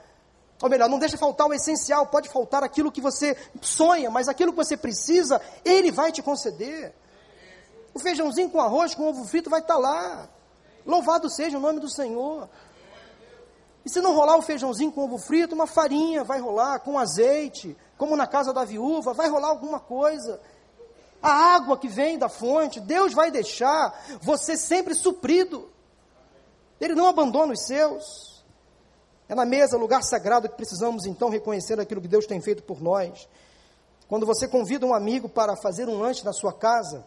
[0.62, 4.52] Ou melhor, não deixa faltar o essencial, pode faltar aquilo que você sonha, mas aquilo
[4.52, 6.94] que você precisa, Ele vai te conceder.
[7.94, 10.30] O feijãozinho com arroz, com ovo frito vai estar lá.
[10.86, 12.50] Louvado seja o nome do Senhor.
[13.86, 17.76] E se não rolar o feijãozinho com ovo frito, uma farinha vai rolar, com azeite,
[17.98, 20.40] como na casa da viúva, vai rolar alguma coisa.
[21.24, 25.72] A água que vem da fonte, Deus vai deixar você sempre suprido.
[26.82, 28.44] Ele não abandona os seus.
[29.30, 32.82] É na mesa, lugar sagrado, que precisamos então reconhecer aquilo que Deus tem feito por
[32.82, 33.30] nós.
[34.10, 37.06] Quando você convida um amigo para fazer um lanche na sua casa,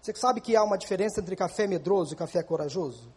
[0.00, 3.12] você sabe que há uma diferença entre café medroso e café corajoso?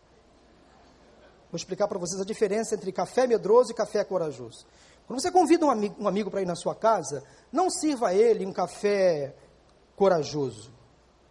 [1.50, 4.68] Vou explicar para vocês a diferença entre café medroso e café corajoso.
[5.08, 8.14] Quando você convida um amigo, um amigo para ir na sua casa, não sirva a
[8.14, 9.34] ele um café
[9.96, 10.72] corajoso.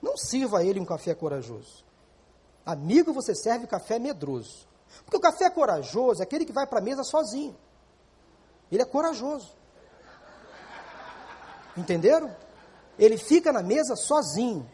[0.01, 1.85] Não sirva a ele um café corajoso.
[2.65, 4.67] Amigo, você serve café medroso.
[5.05, 7.57] Porque o café corajoso é aquele que vai para a mesa sozinho.
[8.71, 9.55] Ele é corajoso.
[11.77, 12.35] Entenderam?
[12.99, 14.69] Ele fica na mesa sozinho.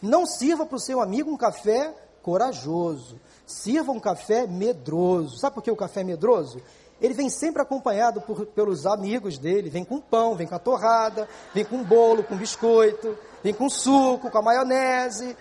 [0.00, 3.20] Não sirva para o seu amigo um café corajoso.
[3.46, 5.38] Sirva um café medroso.
[5.38, 6.60] Sabe por que o café é medroso?
[7.00, 9.68] Ele vem sempre acompanhado por, pelos amigos dele.
[9.68, 14.30] Vem com pão, vem com a torrada, vem com bolo, com biscoito, vem com suco,
[14.30, 15.36] com a maionese,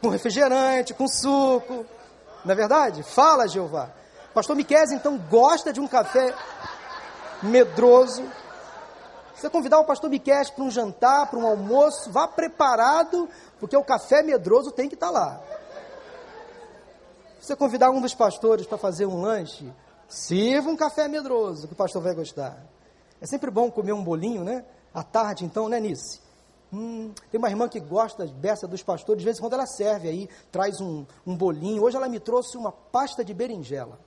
[0.00, 1.86] com refrigerante, com suco.
[2.44, 3.02] Não é verdade?
[3.02, 3.90] Fala, Jeová.
[4.34, 6.34] Pastor Miquel, então, gosta de um café
[7.42, 8.24] medroso.
[9.34, 13.84] Você convidar o pastor Miquel para um jantar, para um almoço, vá preparado, porque o
[13.84, 15.40] café medroso tem que estar tá lá.
[17.40, 19.70] Você convidar um dos pastores para fazer um lanche,
[20.14, 22.64] sirva um café medroso, que o pastor vai gostar.
[23.20, 24.64] É sempre bom comer um bolinho, né?
[24.92, 26.20] À tarde, então, né, Nice?
[26.72, 30.08] Hum, tem uma irmã que gosta dessa dos pastores, de vez em quando ela serve
[30.08, 31.82] aí, traz um, um bolinho.
[31.82, 33.98] Hoje ela me trouxe uma pasta de berinjela.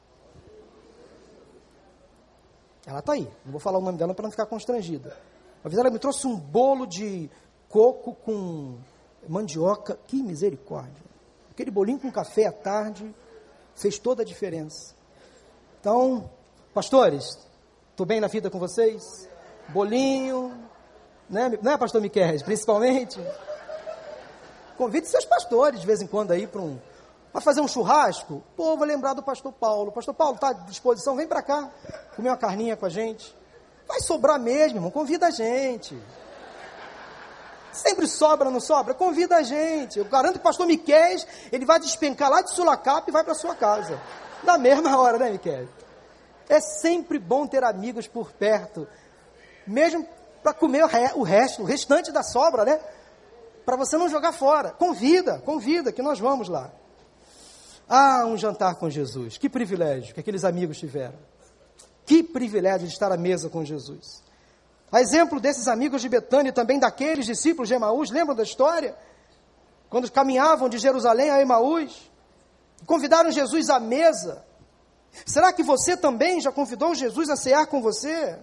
[2.86, 5.18] Ela está aí, não vou falar o nome dela para não ficar constrangida.
[5.64, 7.30] Uma vez ela me trouxe um bolo de
[7.68, 8.78] coco com
[9.28, 11.04] mandioca, que misericórdia.
[11.52, 13.14] Aquele bolinho com café à tarde,
[13.76, 14.97] fez toda a diferença.
[15.80, 16.30] Então,
[16.74, 17.38] pastores,
[17.92, 19.30] estou bem na vida com vocês?
[19.70, 20.52] Bolinho,
[21.30, 23.20] né, não é, pastor Miquel, principalmente?
[24.78, 26.80] Convide seus pastores de vez em quando aí para um,
[27.32, 28.44] para fazer um churrasco.
[28.56, 29.92] Pô, vou lembrar do pastor Paulo.
[29.92, 31.16] Pastor Paulo, está à disposição?
[31.16, 31.70] Vem para cá,
[32.16, 33.36] comer uma carninha com a gente.
[33.88, 35.98] Vai sobrar mesmo, irmão, convida a gente.
[37.72, 38.94] Sempre sobra, não sobra?
[38.96, 40.00] Convida a gente.
[40.00, 41.18] Eu garanto que o pastor Miquel,
[41.52, 44.00] ele vai despencar lá de Sulacap e vai para sua casa.
[44.44, 45.68] Na mesma hora, né, Miquel?
[46.50, 48.88] É sempre bom ter amigos por perto.
[49.66, 50.08] Mesmo
[50.42, 52.80] para comer o, re, o resto, o restante da sobra, né?
[53.66, 54.72] Para você não jogar fora.
[54.72, 56.72] Convida, convida, que nós vamos lá.
[57.90, 59.38] Ah, um jantar com Jesus.
[59.38, 61.18] Que privilégio que aqueles amigos tiveram.
[62.06, 64.24] Que privilégio de estar à mesa com Jesus.
[64.90, 68.96] A exemplo desses amigos de Betânia e também daqueles discípulos de Emaús, lembram da história?
[69.90, 72.10] Quando caminhavam de Jerusalém a Emaús,
[72.86, 74.46] convidaram Jesus à mesa.
[75.26, 78.38] Será que você também já convidou Jesus a cear com você?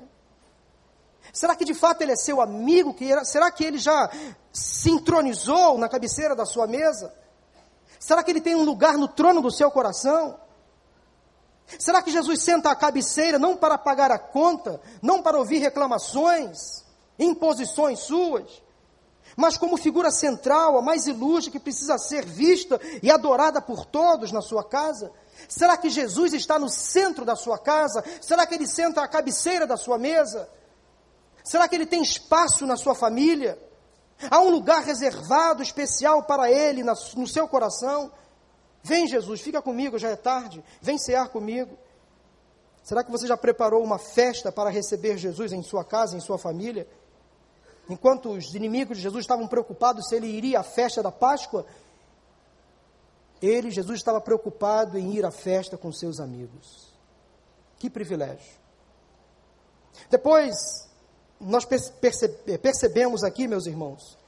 [1.32, 2.94] Será que de fato ele é seu amigo?
[3.24, 4.10] Será que ele já
[4.52, 7.12] se entronizou na cabeceira da sua mesa?
[7.98, 10.38] Será que ele tem um lugar no trono do seu coração?
[11.78, 16.84] Será que Jesus senta à cabeceira não para pagar a conta, não para ouvir reclamações,
[17.18, 18.62] imposições suas,
[19.36, 24.30] mas como figura central, a mais ilustre que precisa ser vista e adorada por todos
[24.30, 25.10] na sua casa?
[25.48, 28.04] Será que Jesus está no centro da sua casa?
[28.20, 30.48] Será que ele senta à cabeceira da sua mesa?
[31.42, 33.58] Será que ele tem espaço na sua família?
[34.30, 38.10] Há um lugar reservado especial para ele no seu coração?
[38.82, 40.62] Vem, Jesus, fica comigo, já é tarde.
[40.80, 41.76] Vem cear comigo.
[42.82, 46.38] Será que você já preparou uma festa para receber Jesus em sua casa, em sua
[46.38, 46.86] família?
[47.88, 51.66] Enquanto os inimigos de Jesus estavam preocupados se ele iria à festa da Páscoa,
[53.42, 56.94] ele, Jesus, estava preocupado em ir à festa com seus amigos.
[57.78, 58.58] Que privilégio.
[60.08, 60.54] Depois,
[61.40, 61.66] nós
[62.60, 64.18] percebemos aqui, meus irmãos,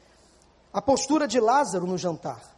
[0.73, 2.56] a postura de Lázaro no jantar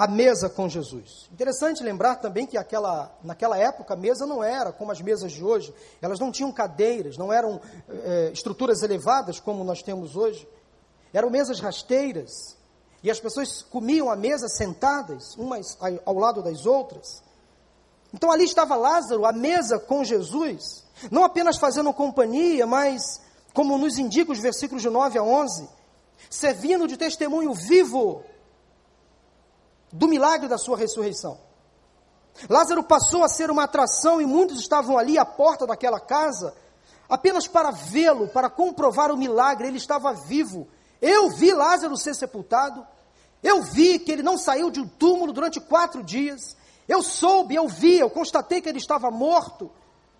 [0.00, 1.28] a mesa com Jesus.
[1.30, 5.44] Interessante lembrar também que aquela, naquela época a mesa não era como as mesas de
[5.44, 10.48] hoje, elas não tinham cadeiras, não eram é, estruturas elevadas como nós temos hoje,
[11.12, 12.56] eram mesas rasteiras,
[13.02, 17.22] e as pessoas comiam a mesa sentadas, umas ao lado das outras.
[18.14, 23.20] Então ali estava Lázaro, à mesa com Jesus, não apenas fazendo companhia, mas,
[23.52, 25.68] como nos indica os versículos de 9 a 11,
[26.30, 28.24] servindo de testemunho vivo
[29.92, 31.38] do milagre da sua ressurreição.
[32.48, 36.54] Lázaro passou a ser uma atração e muitos estavam ali à porta daquela casa
[37.08, 39.66] apenas para vê-lo, para comprovar o milagre.
[39.66, 40.68] Ele estava vivo.
[41.02, 42.86] Eu vi Lázaro ser sepultado.
[43.42, 46.56] Eu vi que ele não saiu de um túmulo durante quatro dias.
[46.88, 49.70] Eu soube, eu vi, eu constatei que ele estava morto,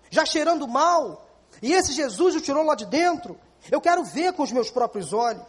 [0.09, 1.27] já cheirando mal.
[1.61, 3.39] E esse Jesus o tirou lá de dentro.
[3.69, 5.45] Eu quero ver com os meus próprios olhos.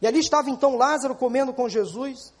[0.00, 2.32] E ali estava então Lázaro comendo com Jesus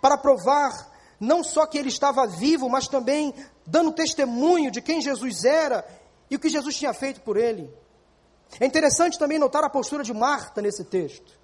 [0.00, 0.90] para provar
[1.20, 3.34] não só que ele estava vivo, mas também
[3.66, 5.86] dando testemunho de quem Jesus era
[6.30, 7.72] e o que Jesus tinha feito por ele.
[8.58, 11.38] É interessante também notar a postura de Marta nesse texto.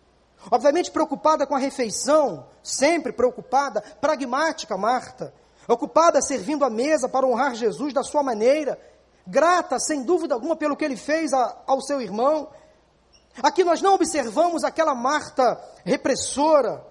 [0.50, 5.32] Obviamente preocupada com a refeição, sempre preocupada, pragmática Marta,
[5.68, 8.78] ocupada servindo a mesa para honrar Jesus da sua maneira,
[9.26, 12.48] grata sem dúvida alguma pelo que ele fez a, ao seu irmão.
[13.42, 16.84] Aqui nós não observamos aquela Marta repressora,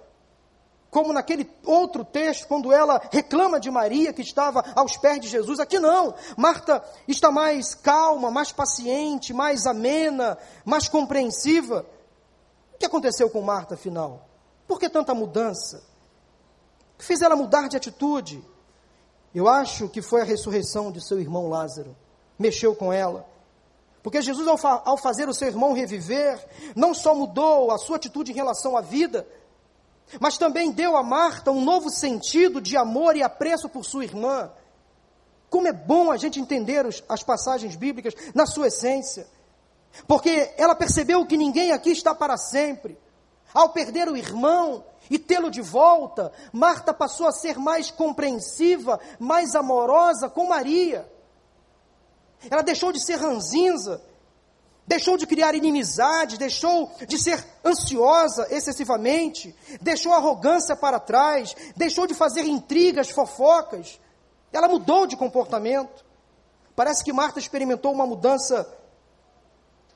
[0.95, 5.59] como naquele outro texto, quando ela reclama de Maria que estava aos pés de Jesus.
[5.59, 6.15] Aqui não.
[6.37, 11.85] Marta está mais calma, mais paciente, mais amena, mais compreensiva.
[12.73, 14.25] O que aconteceu com Marta, afinal?
[14.65, 15.83] Por que tanta mudança?
[16.93, 18.41] O que fez ela mudar de atitude?
[19.33, 21.93] Eu acho que foi a ressurreição de seu irmão Lázaro.
[22.39, 23.27] Mexeu com ela.
[24.01, 26.39] Porque Jesus, ao, fa ao fazer o seu irmão reviver,
[26.73, 29.27] não só mudou a sua atitude em relação à vida,
[30.19, 34.51] mas também deu a Marta um novo sentido de amor e apreço por sua irmã.
[35.49, 39.27] Como é bom a gente entender os, as passagens bíblicas na sua essência.
[40.07, 42.97] Porque ela percebeu que ninguém aqui está para sempre.
[43.53, 49.55] Ao perder o irmão e tê-lo de volta, Marta passou a ser mais compreensiva, mais
[49.55, 51.09] amorosa com Maria.
[52.49, 54.01] Ela deixou de ser ranzinza,
[54.87, 62.05] deixou de criar inimizade, deixou de ser ansiosa excessivamente, deixou a arrogância para trás, deixou
[62.05, 63.99] de fazer intrigas, fofocas.
[64.53, 66.05] Ela mudou de comportamento.
[66.75, 68.67] Parece que Marta experimentou uma mudança.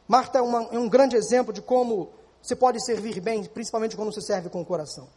[0.07, 2.11] Marta é, uma, é um grande exemplo de como
[2.41, 5.07] você pode servir bem, principalmente quando você serve com o coração.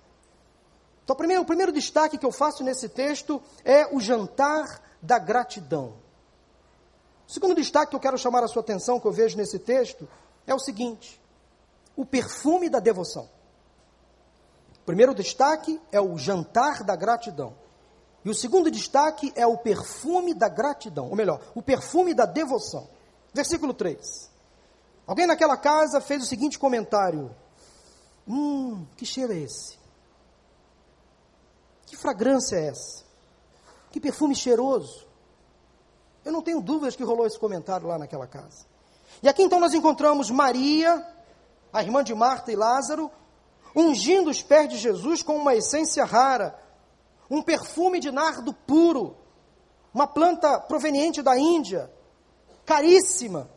[1.05, 6.02] Então, primeiro, o primeiro destaque que eu faço nesse texto é o jantar da gratidão.
[7.33, 10.07] O segundo destaque que eu quero chamar a sua atenção, que eu vejo nesse texto,
[10.47, 11.19] é o seguinte:
[11.97, 13.27] o perfume da devoção.
[14.83, 17.55] O primeiro destaque é o jantar da gratidão.
[18.23, 22.87] E o segundo destaque é o perfume da gratidão, ou melhor, o perfume da devoção.
[23.33, 24.31] Versículo 3.
[25.07, 27.35] Alguém naquela casa fez o seguinte comentário:
[28.29, 29.79] Hum, que cheiro é esse?
[31.87, 33.03] Que fragrância é essa?
[33.91, 35.11] Que perfume cheiroso.
[36.25, 38.65] Eu não tenho dúvidas que rolou esse comentário lá naquela casa.
[39.23, 41.07] E aqui então nós encontramos Maria,
[41.73, 43.11] a irmã de Marta e Lázaro,
[43.75, 46.59] ungindo os pés de Jesus com uma essência rara,
[47.31, 49.17] um perfume de nardo puro,
[49.93, 51.91] uma planta proveniente da Índia,
[52.65, 53.51] caríssima.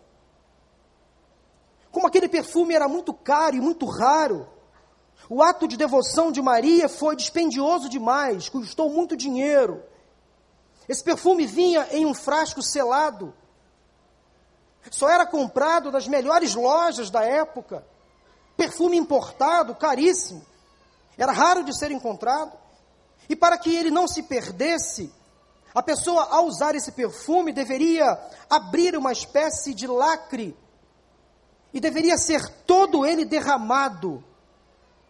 [1.92, 4.48] Como aquele perfume era muito caro e muito raro,
[5.30, 9.84] o ato de devoção de Maria foi dispendioso demais, custou muito dinheiro.
[10.88, 13.34] Esse perfume vinha em um frasco selado.
[14.92, 17.86] Só era comprado nas melhores lojas da época.
[18.56, 20.46] Perfume importado, caríssimo.
[21.18, 22.52] Era raro de ser encontrado.
[23.28, 25.12] E para que ele não se perdesse,
[25.74, 28.18] a pessoa, ao usar esse perfume, deveria
[28.50, 30.56] abrir uma espécie de lacre
[31.74, 34.24] e deveria ser todo ele derramado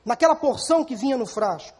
[0.03, 1.77] naquela porção que vinha no frasco.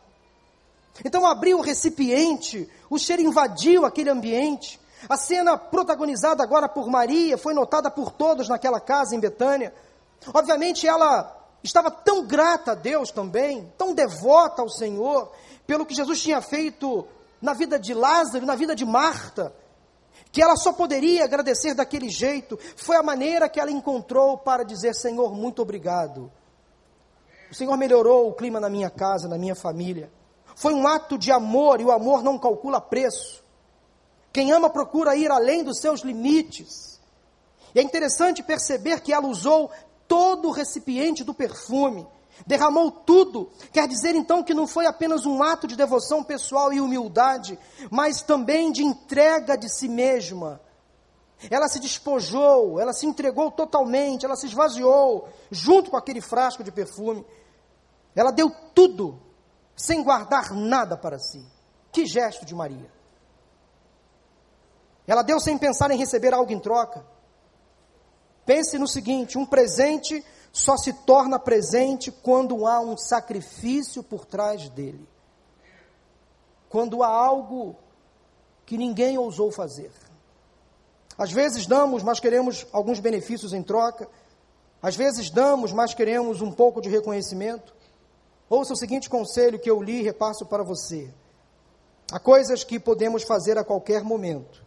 [1.04, 4.80] Então abriu o recipiente, o cheiro invadiu aquele ambiente.
[5.10, 9.74] A cena protagonizada agora por Maria foi notada por todos naquela casa em Betânia.
[10.34, 15.32] Obviamente ela estava tão grata a Deus também, tão devota ao Senhor,
[15.68, 17.08] pelo que Jesus tinha feito
[17.42, 19.54] na vida de Lázaro, na vida de Marta,
[20.32, 22.58] que ela só poderia agradecer daquele jeito.
[22.76, 26.32] Foi a maneira que ela encontrou para dizer: Senhor, muito obrigado.
[27.52, 30.12] O Senhor melhorou o clima na minha casa, na minha família.
[30.56, 33.44] Foi um ato de amor e o amor não calcula preço.
[34.32, 37.00] Quem ama procura ir além dos seus limites.
[37.74, 39.70] E é interessante perceber que ela usou
[40.08, 42.08] todo o recipiente do perfume,
[42.48, 43.50] derramou tudo.
[43.74, 47.60] Quer dizer então que não foi apenas um ato de devoção pessoal e humildade,
[47.92, 50.62] mas também de entrega de si mesma.
[51.50, 56.72] Ela se despojou, ela se entregou totalmente, ela se esvaziou, junto com aquele frasco de
[56.72, 57.26] perfume.
[58.16, 59.20] Ela deu tudo
[59.76, 61.46] sem guardar nada para si.
[61.92, 62.90] Que gesto de Maria!
[65.08, 67.06] Ela deu sem pensar em receber algo em troca.
[68.46, 74.70] Pense no seguinte: um presente só se torna presente quando há um sacrifício por trás
[74.70, 75.08] dele.
[76.70, 77.76] Quando há algo
[78.66, 79.92] que ninguém ousou fazer.
[81.18, 84.08] Às vezes damos, mas queremos alguns benefícios em troca.
[84.82, 87.75] Às vezes damos, mas queremos um pouco de reconhecimento.
[88.50, 91.12] Ouça o seguinte conselho que eu li e repasso para você.
[92.12, 94.64] Há coisas que podemos fazer a qualquer momento,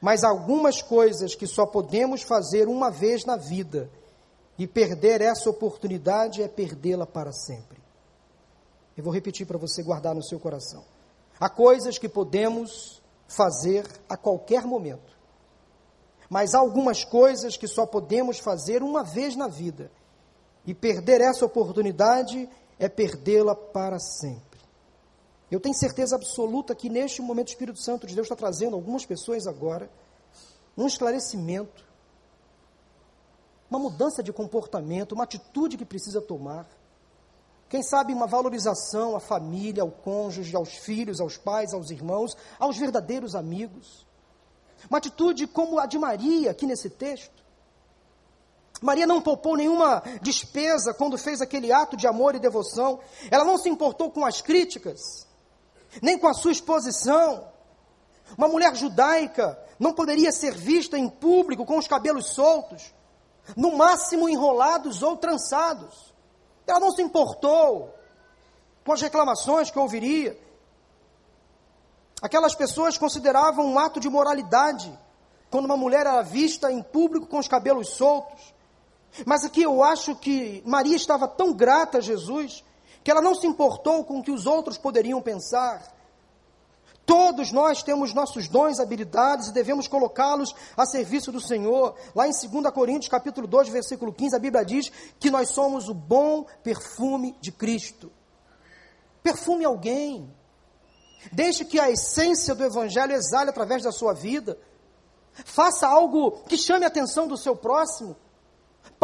[0.00, 3.90] mas algumas coisas que só podemos fazer uma vez na vida,
[4.58, 7.78] e perder essa oportunidade é perdê-la para sempre.
[8.96, 10.82] Eu vou repetir para você guardar no seu coração.
[11.38, 15.16] Há coisas que podemos fazer a qualquer momento,
[16.28, 19.90] mas algumas coisas que só podemos fazer uma vez na vida,
[20.66, 24.60] e perder essa oportunidade é perdê-la para sempre.
[25.50, 29.06] Eu tenho certeza absoluta que neste momento o Espírito Santo de Deus está trazendo algumas
[29.06, 29.88] pessoas agora
[30.76, 31.84] um esclarecimento,
[33.70, 36.68] uma mudança de comportamento, uma atitude que precisa tomar.
[37.68, 42.76] Quem sabe uma valorização à família, ao cônjuge, aos filhos, aos pais, aos irmãos, aos
[42.76, 44.06] verdadeiros amigos.
[44.88, 47.35] Uma atitude como a de Maria aqui nesse texto.
[48.82, 53.00] Maria não poupou nenhuma despesa quando fez aquele ato de amor e devoção.
[53.30, 55.26] Ela não se importou com as críticas,
[56.02, 57.48] nem com a sua exposição.
[58.36, 62.92] Uma mulher judaica não poderia ser vista em público com os cabelos soltos,
[63.56, 66.14] no máximo enrolados ou trançados.
[66.66, 67.94] Ela não se importou
[68.84, 70.38] com as reclamações que ouviria.
[72.20, 74.96] Aquelas pessoas consideravam um ato de moralidade
[75.50, 78.55] quando uma mulher era vista em público com os cabelos soltos.
[79.24, 82.64] Mas aqui eu acho que Maria estava tão grata a Jesus
[83.02, 85.94] que ela não se importou com o que os outros poderiam pensar.
[87.06, 91.94] Todos nós temos nossos dons, habilidades e devemos colocá-los a serviço do Senhor.
[92.16, 94.90] Lá em 2 Coríntios, capítulo 2, versículo 15, a Bíblia diz
[95.20, 98.10] que nós somos o bom perfume de Cristo.
[99.22, 100.28] Perfume alguém.
[101.30, 104.58] Deixe que a essência do evangelho exale através da sua vida.
[105.32, 108.16] Faça algo que chame a atenção do seu próximo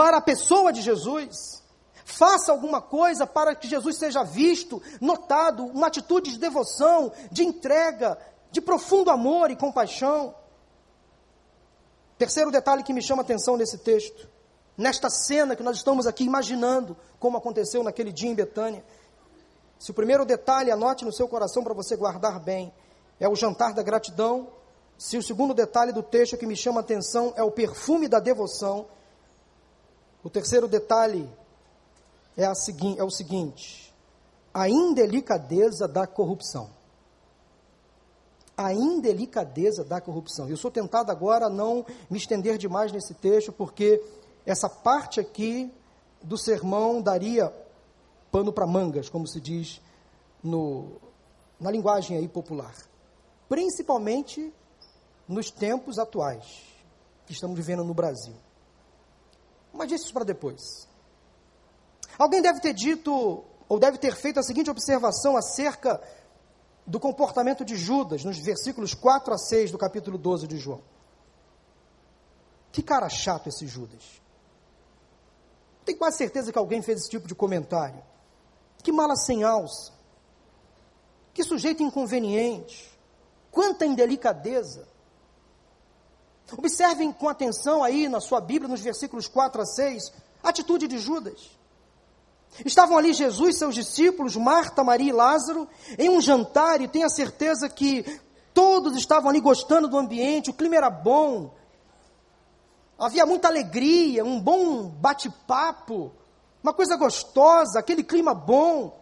[0.02, 1.62] para a pessoa de Jesus.
[2.04, 8.18] Faça alguma coisa para que Jesus seja visto, notado, uma atitude de devoção, de entrega,
[8.50, 10.34] de profundo amor e compaixão.
[12.18, 14.28] Terceiro detalhe que me chama a atenção nesse texto,
[14.76, 18.84] nesta cena que nós estamos aqui imaginando como aconteceu naquele dia em Betânia.
[19.78, 22.74] Se o primeiro detalhe, anote no seu coração para você guardar bem,
[23.20, 24.48] é o jantar da gratidão.
[24.98, 28.18] Se o segundo detalhe do texto que me chama a atenção é o perfume da
[28.18, 28.88] devoção.
[30.24, 31.28] O terceiro detalhe
[32.36, 33.92] é, a segui é o seguinte:
[34.52, 36.70] a indelicadeza da corrupção.
[38.56, 40.48] A indelicadeza da corrupção.
[40.48, 44.02] Eu sou tentado agora a não me estender demais nesse texto, porque
[44.46, 45.72] essa parte aqui
[46.22, 47.52] do sermão daria
[48.30, 49.80] pano para mangas, como se diz
[50.42, 50.92] no,
[51.58, 52.74] na linguagem aí popular.
[53.48, 54.52] Principalmente
[55.26, 56.62] nos tempos atuais
[57.26, 58.34] que estamos vivendo no Brasil.
[59.72, 60.88] Mas isso para depois.
[62.18, 66.00] Alguém deve ter dito, ou deve ter feito a seguinte observação acerca
[66.86, 70.82] do comportamento de Judas, nos versículos 4 a 6 do capítulo 12 de João.
[72.70, 74.20] Que cara chato esse Judas.
[75.84, 78.02] Tenho quase certeza que alguém fez esse tipo de comentário.
[78.82, 79.92] Que mala sem alça.
[81.34, 82.90] Que sujeito inconveniente.
[83.50, 84.88] Quanta indelicadeza.
[86.56, 90.12] Observem com atenção aí na sua Bíblia, nos versículos 4 a 6,
[90.42, 91.50] a atitude de Judas.
[92.64, 95.66] Estavam ali Jesus, seus discípulos, Marta, Maria e Lázaro,
[95.98, 98.04] em um jantar, e tenho a certeza que
[98.52, 101.54] todos estavam ali gostando do ambiente, o clima era bom,
[102.98, 106.12] havia muita alegria, um bom bate-papo,
[106.62, 109.01] uma coisa gostosa, aquele clima bom.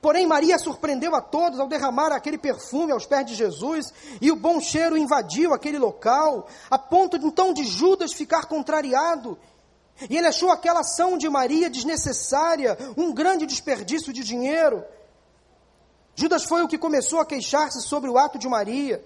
[0.00, 4.36] Porém, Maria surpreendeu a todos ao derramar aquele perfume aos pés de Jesus, e o
[4.36, 9.38] bom cheiro invadiu aquele local, a ponto então de Judas ficar contrariado
[10.08, 14.84] e ele achou aquela ação de Maria desnecessária, um grande desperdício de dinheiro.
[16.14, 19.04] Judas foi o que começou a queixar-se sobre o ato de Maria.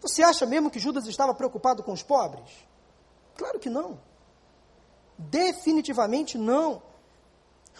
[0.00, 2.50] Você acha mesmo que Judas estava preocupado com os pobres?
[3.36, 4.00] Claro que não.
[5.16, 6.82] Definitivamente não.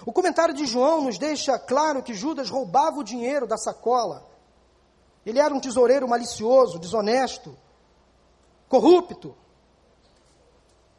[0.07, 4.26] O comentário de João nos deixa claro que Judas roubava o dinheiro da sacola.
[5.24, 7.57] Ele era um tesoureiro malicioso, desonesto,
[8.68, 9.34] corrupto.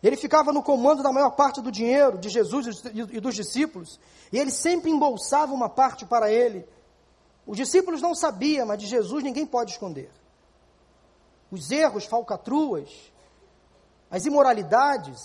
[0.02, 4.00] Ele ficava no comando da maior parte do dinheiro de Jesus e dos discípulos,
[4.32, 6.68] e ele sempre embolsava uma parte para ele.
[7.46, 10.12] Os discípulos não sabiam, mas de Jesus ninguém pode esconder.
[11.52, 12.90] Os erros, falcatruas,
[14.10, 15.20] as imoralidades,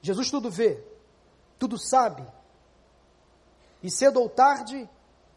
[0.00, 0.82] Jesus tudo vê,
[1.58, 2.26] tudo sabe.
[3.82, 4.88] E cedo ou tarde,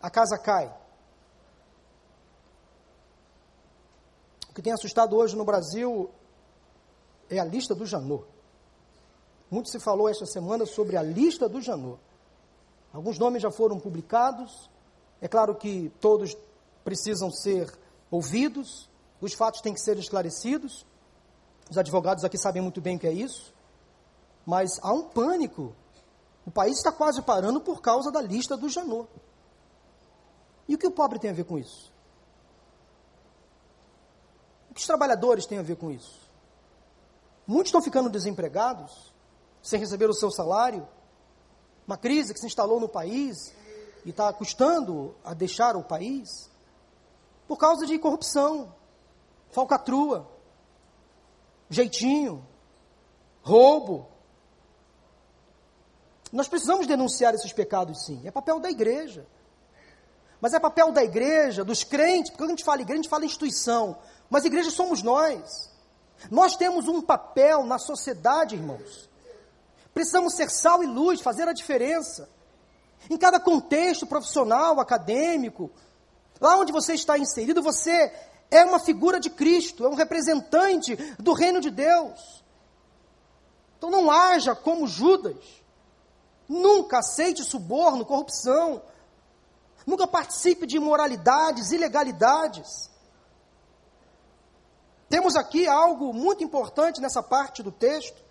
[0.02, 0.74] a casa cai.
[4.50, 6.12] O que tem assustado hoje no Brasil
[7.30, 8.24] é a lista do Janô.
[9.50, 11.98] Muito se falou esta semana sobre a lista do Janô.
[12.94, 14.70] Alguns nomes já foram publicados.
[15.22, 16.36] É claro que todos
[16.84, 17.72] precisam ser
[18.10, 18.90] ouvidos,
[19.22, 20.86] os fatos têm que ser esclarecidos.
[21.70, 23.54] Os advogados aqui sabem muito bem o que é isso.
[24.46, 25.74] Mas há um pânico.
[26.46, 29.08] O país está quase parando por causa da lista do Janô.
[30.68, 31.92] E o que o pobre tem a ver com isso?
[34.70, 36.20] O que os trabalhadores têm a ver com isso?
[37.46, 39.14] Muitos estão ficando desempregados,
[39.62, 40.88] sem receber o seu salário.
[41.86, 43.54] Uma crise que se instalou no país
[44.06, 46.50] e está custando a deixar o país
[47.48, 48.74] por causa de corrupção,
[49.52, 50.26] falcatrua,
[51.70, 52.46] jeitinho,
[53.42, 54.08] roubo.
[56.32, 58.22] Nós precisamos denunciar esses pecados, sim.
[58.24, 59.26] É papel da igreja.
[60.40, 63.10] Mas é papel da igreja, dos crentes, porque quando a gente fala igreja, a gente
[63.10, 63.98] fala instituição.
[64.30, 65.70] Mas igreja somos nós.
[66.30, 69.10] Nós temos um papel na sociedade, irmãos.
[69.94, 72.30] Precisamos ser sal e luz, fazer a diferença.
[73.10, 75.70] Em cada contexto profissional, acadêmico,
[76.40, 78.12] lá onde você está inserido, você
[78.50, 82.44] é uma figura de Cristo, é um representante do reino de Deus.
[83.78, 85.61] Então não haja como Judas.
[86.52, 88.82] Nunca aceite suborno, corrupção.
[89.88, 92.92] Nunca participe de imoralidades, ilegalidades.
[95.08, 98.22] Temos aqui algo muito importante nessa parte do texto,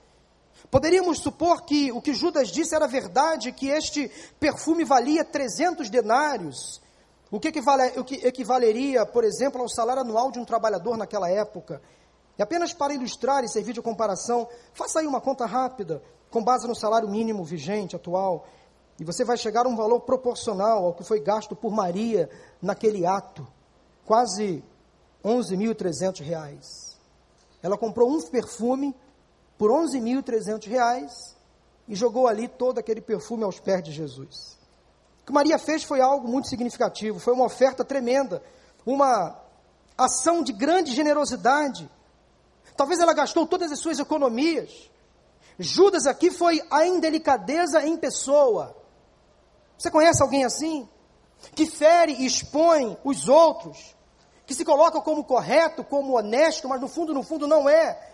[0.71, 6.83] Poderíamos supor que o que Judas disse era verdade, que este perfume valia 300 denários,
[7.31, 11.31] o que, equivale, o que equivaleria, por exemplo, ao salário anual de um trabalhador naquela
[11.31, 11.81] época.
[12.39, 16.67] E apenas para ilustrar e servir de comparação, faça aí uma conta rápida, com base
[16.67, 18.47] no salário mínimo vigente, atual,
[18.99, 22.29] e você vai chegar a um valor proporcional ao que foi gasto por Maria
[22.61, 23.47] naquele ato,
[24.05, 24.63] quase
[25.25, 26.99] 11.300 reais.
[27.63, 28.95] Ela comprou um perfume
[29.59, 31.37] por 11.300 reais
[31.89, 34.59] e jogou ali todo aquele perfume aos pés de Jesus.
[35.23, 38.43] O que Maria fez foi algo muito significativo, foi uma oferta tremenda,
[38.87, 39.39] uma
[39.97, 41.91] ação de grande generosidade.
[42.77, 44.91] Talvez ela gastou todas as suas economias.
[45.63, 48.75] Judas aqui foi a indelicadeza em pessoa.
[49.77, 50.89] Você conhece alguém assim?
[51.55, 53.95] Que fere e expõe os outros,
[54.47, 58.09] que se coloca como correto, como honesto, mas no fundo, no fundo não é.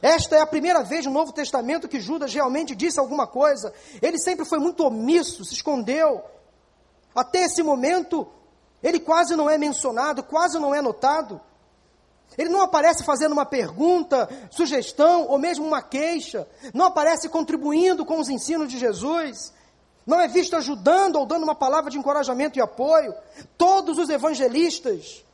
[0.00, 3.74] Esta é a primeira vez no Novo Testamento que Judas realmente disse alguma coisa.
[4.00, 6.22] Ele sempre foi muito omisso, se escondeu.
[7.12, 8.28] Até esse momento,
[8.80, 11.40] ele quase não é mencionado, quase não é notado.
[12.36, 16.46] Ele não aparece fazendo uma pergunta, sugestão ou mesmo uma queixa.
[16.74, 19.52] Não aparece contribuindo com os ensinos de Jesus.
[20.06, 23.14] Não é visto ajudando ou dando uma palavra de encorajamento e apoio.
[23.56, 25.24] Todos os evangelistas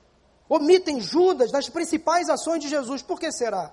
[0.49, 3.03] omitem Judas das principais ações de Jesus.
[3.03, 3.73] Por que será?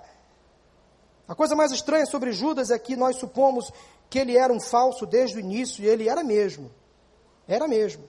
[1.28, 3.72] A coisa mais estranha sobre Judas é que nós supomos
[4.10, 6.72] que ele era um falso desde o início, e ele era mesmo.
[7.48, 8.04] Era mesmo.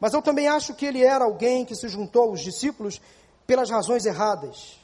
[0.00, 3.00] Mas eu também acho que ele era alguém que se juntou aos discípulos
[3.50, 4.78] pelas razões erradas.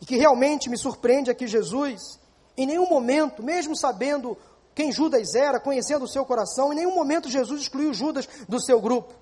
[0.00, 2.18] E que realmente me surpreende é que Jesus,
[2.56, 4.34] em nenhum momento, mesmo sabendo
[4.74, 8.80] quem Judas era, conhecendo o seu coração, em nenhum momento Jesus excluiu Judas do seu
[8.80, 9.12] grupo.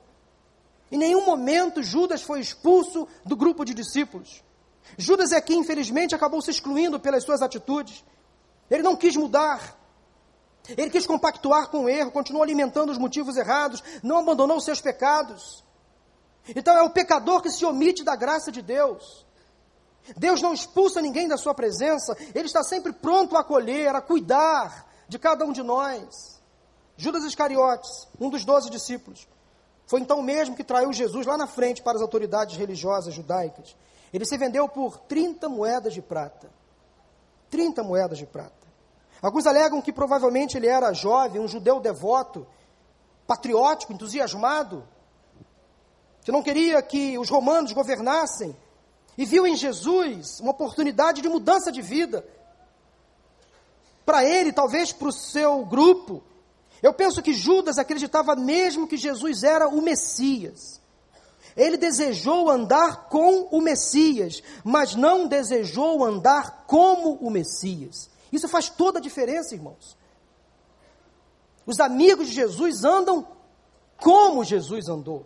[0.89, 4.41] Em nenhum momento Judas foi expulso do grupo de discípulos.
[4.97, 8.05] Judas aqui, infelizmente, acabou se excluindo pelas suas atitudes.
[8.71, 9.77] Ele não quis mudar.
[10.69, 14.81] Ele quis compactuar com o erro, continuou alimentando os motivos errados, não abandonou os seus
[14.81, 15.65] pecados.
[16.55, 19.27] Então é o pecador que se omite da graça de Deus.
[20.17, 24.87] Deus não expulsa ninguém da sua presença, ele está sempre pronto a acolher, a cuidar
[25.09, 26.41] de cada um de nós.
[26.97, 29.29] Judas Iscariotes, um dos doze discípulos,
[29.87, 33.77] foi então mesmo que traiu Jesus lá na frente para as autoridades religiosas judaicas.
[34.13, 36.51] Ele se vendeu por 30 moedas de prata.
[37.51, 38.53] 30 moedas de prata.
[39.21, 42.47] Alguns alegam que provavelmente ele era jovem, um judeu devoto,
[43.27, 44.87] patriótico, entusiasmado,
[46.29, 48.55] que não queria que os romanos governassem,
[49.17, 52.23] e viu em Jesus uma oportunidade de mudança de vida.
[54.05, 56.23] Para ele, talvez para o seu grupo,
[56.83, 60.83] eu penso que Judas acreditava mesmo que Jesus era o Messias.
[61.57, 68.11] Ele desejou andar com o Messias, mas não desejou andar como o Messias.
[68.31, 69.97] Isso faz toda a diferença, irmãos.
[71.65, 73.27] Os amigos de Jesus andam
[73.97, 75.25] como Jesus andou.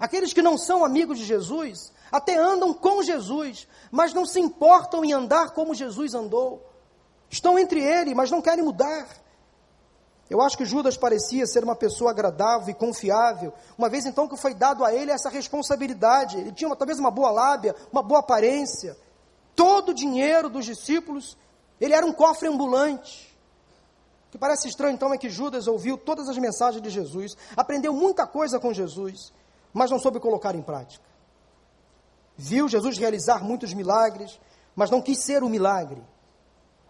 [0.00, 5.04] Aqueles que não são amigos de Jesus até andam com Jesus, mas não se importam
[5.04, 6.66] em andar como Jesus andou.
[7.28, 9.06] Estão entre ele, mas não querem mudar.
[10.28, 14.36] Eu acho que Judas parecia ser uma pessoa agradável e confiável, uma vez então que
[14.36, 16.38] foi dado a ele essa responsabilidade.
[16.38, 18.96] Ele tinha uma, talvez uma boa lábia, uma boa aparência.
[19.54, 21.36] Todo o dinheiro dos discípulos,
[21.80, 23.36] ele era um cofre ambulante.
[24.28, 27.92] O que parece estranho então é que Judas ouviu todas as mensagens de Jesus, aprendeu
[27.92, 29.32] muita coisa com Jesus,
[29.72, 31.04] mas não soube colocar em prática.
[32.36, 34.40] Viu Jesus realizar muitos milagres,
[34.74, 36.02] mas não quis ser o milagre.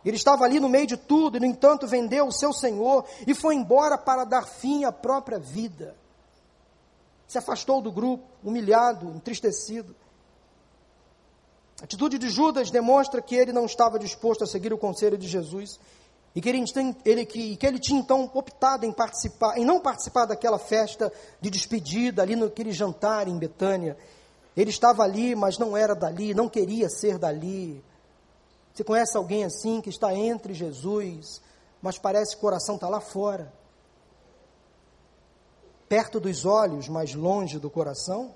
[0.05, 3.35] Ele estava ali no meio de tudo e, no entanto, vendeu o seu Senhor e
[3.35, 5.95] foi embora para dar fim à própria vida.
[7.27, 9.95] Se afastou do grupo, humilhado, entristecido.
[11.81, 15.27] A atitude de Judas demonstra que ele não estava disposto a seguir o conselho de
[15.27, 15.79] Jesus
[16.35, 16.65] e que ele,
[17.05, 21.51] ele, que, que ele tinha então optado em participar, em não participar daquela festa de
[21.51, 23.97] despedida ali naquele jantar em Betânia.
[24.57, 27.83] Ele estava ali, mas não era dali, não queria ser dali.
[28.73, 31.43] Você conhece alguém assim que está entre Jesus,
[31.83, 33.53] mas parece que o coração está lá fora?
[35.89, 38.33] Perto dos olhos, mas longe do coração?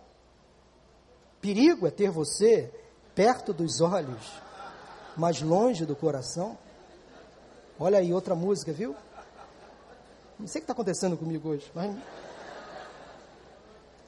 [1.40, 2.72] Perigo é ter você
[3.14, 4.32] perto dos olhos,
[5.16, 6.58] mas longe do coração?
[7.78, 8.94] Olha aí, outra música, viu?
[10.38, 11.96] Não sei o que está acontecendo comigo hoje, mas.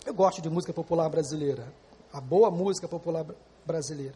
[0.05, 1.67] Eu gosto de música popular brasileira.
[2.13, 3.27] A boa música popular
[3.65, 4.15] brasileira.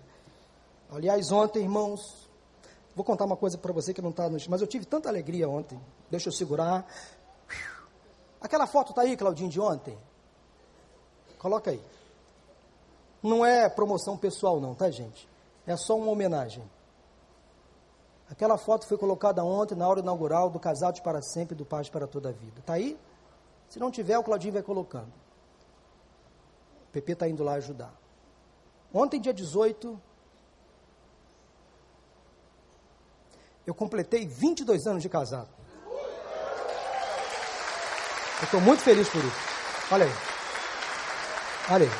[0.88, 2.00] Aliás, ontem, irmãos,
[2.94, 4.38] vou contar uma coisa para você que não está no.
[4.48, 5.80] Mas eu tive tanta alegria ontem.
[6.08, 6.86] Deixa eu segurar.
[8.40, 9.98] Aquela foto está aí, Claudinho, de ontem?
[11.38, 11.82] Coloca aí.
[13.20, 15.28] Não é promoção pessoal, não, tá, gente?
[15.66, 16.62] É só uma homenagem.
[18.30, 22.06] Aquela foto foi colocada ontem na hora inaugural do Casados para Sempre do Paz para
[22.06, 22.60] Toda a Vida.
[22.60, 22.96] Está aí?
[23.68, 25.12] Se não tiver, o Claudinho vai colocando.
[26.88, 27.92] O PP está indo lá ajudar.
[28.94, 30.00] Ontem, dia 18,
[33.66, 35.48] eu completei 22 anos de casado.
[38.38, 39.40] Eu estou muito feliz por isso.
[39.90, 40.12] Olha aí.
[41.70, 41.92] Olha aí.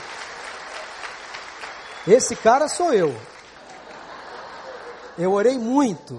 [2.15, 3.15] Esse cara sou eu.
[5.21, 6.19] Eu orei muito.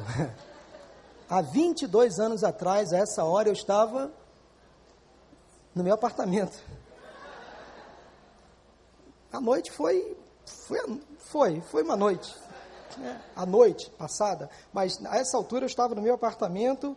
[1.28, 4.12] Há 22 anos atrás, a essa hora, eu estava
[5.74, 6.56] no meu apartamento.
[9.34, 12.32] A noite foi, foi, foi, foi uma noite.
[12.97, 13.20] Né?
[13.36, 14.47] A noite passada.
[14.72, 16.95] Mas a essa altura eu estava no meu apartamento,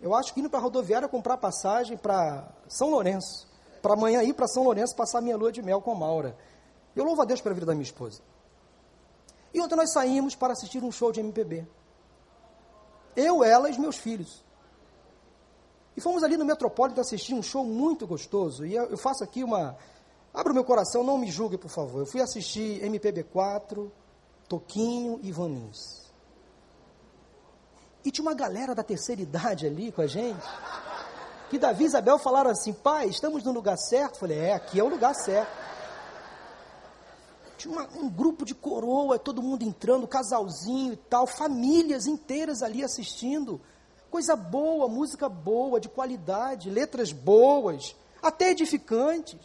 [0.00, 3.46] eu acho que indo para a rodoviária comprar passagem para São Lourenço.
[3.80, 6.36] Para amanhã ir para São Lourenço passar minha lua de mel com Maura.
[6.96, 8.20] Eu louvo a Deus pela vida da minha esposa.
[9.54, 11.64] E ontem nós saímos para assistir um show de MPB.
[13.14, 14.44] Eu, ela e meus filhos.
[15.96, 18.66] E fomos ali no Metropolitan assistir um show muito gostoso.
[18.66, 19.76] E eu faço aqui uma.
[20.32, 22.00] Abra o meu coração, não me julgue, por favor.
[22.00, 23.88] Eu fui assistir MPB4,
[24.48, 26.12] Toquinho e Vaninhos.
[28.04, 30.44] E tinha uma galera da terceira idade ali com a gente.
[31.48, 34.14] Que Davi e Isabel falaram assim: pai, estamos no lugar certo?
[34.14, 35.48] Eu falei: é, aqui é o lugar certo.
[37.64, 42.84] Tinha uma, um grupo de coroa, todo mundo entrando, casalzinho e tal, famílias inteiras ali
[42.84, 43.58] assistindo.
[44.10, 49.40] Coisa boa, música boa, de qualidade, letras boas, até edificantes.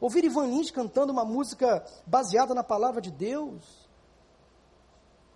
[0.00, 3.88] Ouvir Ivan Lins cantando uma música baseada na palavra de Deus.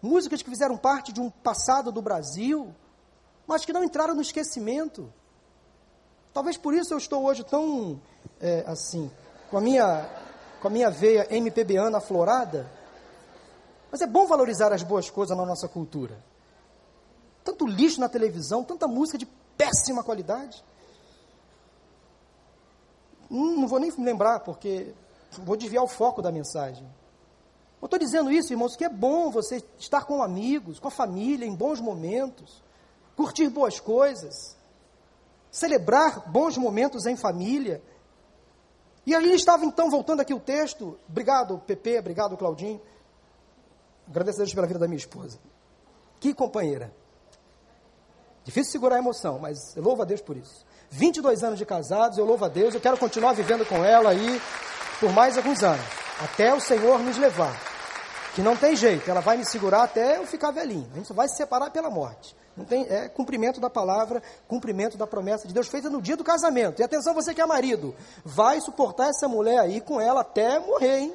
[0.03, 2.75] Músicas que fizeram parte de um passado do Brasil,
[3.47, 5.12] mas que não entraram no esquecimento.
[6.33, 8.03] Talvez por isso eu estou hoje tão,
[8.41, 9.09] é, assim,
[9.49, 10.30] com a minha
[10.61, 12.71] com a minha veia MPBana aflorada.
[13.91, 16.17] Mas é bom valorizar as boas coisas na nossa cultura.
[17.43, 20.63] Tanto lixo na televisão, tanta música de péssima qualidade.
[23.31, 24.93] Hum, não vou nem me lembrar, porque
[25.39, 26.87] vou desviar o foco da mensagem.
[27.81, 31.47] Eu estou dizendo isso, irmãos, que é bom você estar com amigos, com a família,
[31.47, 32.63] em bons momentos,
[33.17, 34.57] curtir boas coisas,
[35.51, 37.83] celebrar bons momentos em família,
[39.07, 42.81] e ali estava então, voltando aqui o texto, obrigado PP, obrigado Claudinho,
[44.09, 45.39] agradeço a Deus pela vida da minha esposa.
[46.19, 46.93] Que companheira.
[48.45, 50.65] Difícil segurar a emoção, mas eu louvo a Deus por isso.
[50.91, 54.41] 22 anos de casados, eu louvo a Deus, eu quero continuar vivendo com ela aí
[54.99, 55.85] por mais alguns anos,
[56.23, 57.59] até o Senhor nos levar.
[58.35, 60.89] Que não tem jeito, ela vai me segurar até eu ficar velhinho.
[60.93, 62.37] A gente só vai se separar pela morte.
[62.61, 66.23] Não tem, é cumprimento da palavra, cumprimento da promessa de Deus feita no dia do
[66.23, 66.79] casamento.
[66.79, 70.99] E atenção, você que é marido, vai suportar essa mulher aí com ela até morrer,
[70.99, 71.15] hein?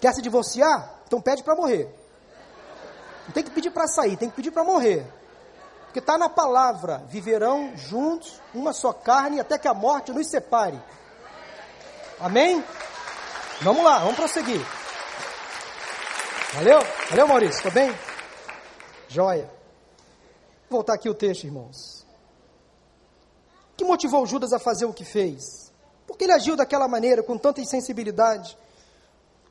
[0.00, 0.94] Quer se divorciar?
[1.08, 1.92] Então pede para morrer.
[3.26, 5.04] Não tem que pedir para sair, tem que pedir para morrer.
[5.86, 10.80] Porque está na palavra: viverão juntos, uma só carne, até que a morte nos separe.
[12.20, 12.64] Amém?
[13.60, 14.64] Vamos lá, vamos prosseguir.
[16.54, 16.78] Valeu?
[17.08, 17.92] Valeu, Maurício, Estou bem?
[19.08, 19.59] Joia.
[20.70, 22.06] Voltar aqui o texto, irmãos.
[23.72, 25.72] O que motivou Judas a fazer o que fez?
[26.06, 28.56] Por que ele agiu daquela maneira, com tanta insensibilidade?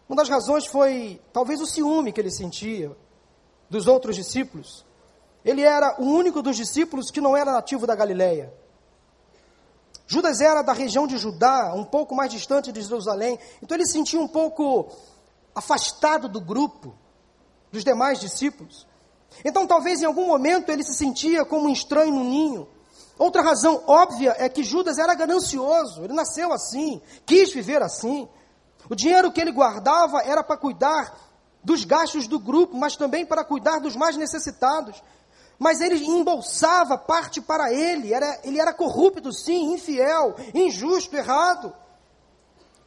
[0.07, 2.95] Uma das razões foi talvez o ciúme que ele sentia
[3.69, 4.85] dos outros discípulos.
[5.43, 8.53] Ele era o único dos discípulos que não era nativo da Galileia.
[10.07, 13.91] Judas era da região de Judá, um pouco mais distante de Jerusalém, então ele se
[13.91, 14.89] sentia um pouco
[15.53, 16.95] afastado do grupo,
[17.73, 18.87] dos demais discípulos.
[19.43, 22.67] Então, talvez em algum momento ele se sentia como um estranho no ninho.
[23.17, 28.27] Outra razão óbvia é que Judas era ganancioso, ele nasceu assim, quis viver assim.
[28.89, 31.13] O dinheiro que ele guardava era para cuidar
[31.63, 35.03] dos gastos do grupo, mas também para cuidar dos mais necessitados.
[35.57, 41.73] Mas ele embolsava parte para ele, era, ele era corrupto, sim, infiel, injusto, errado.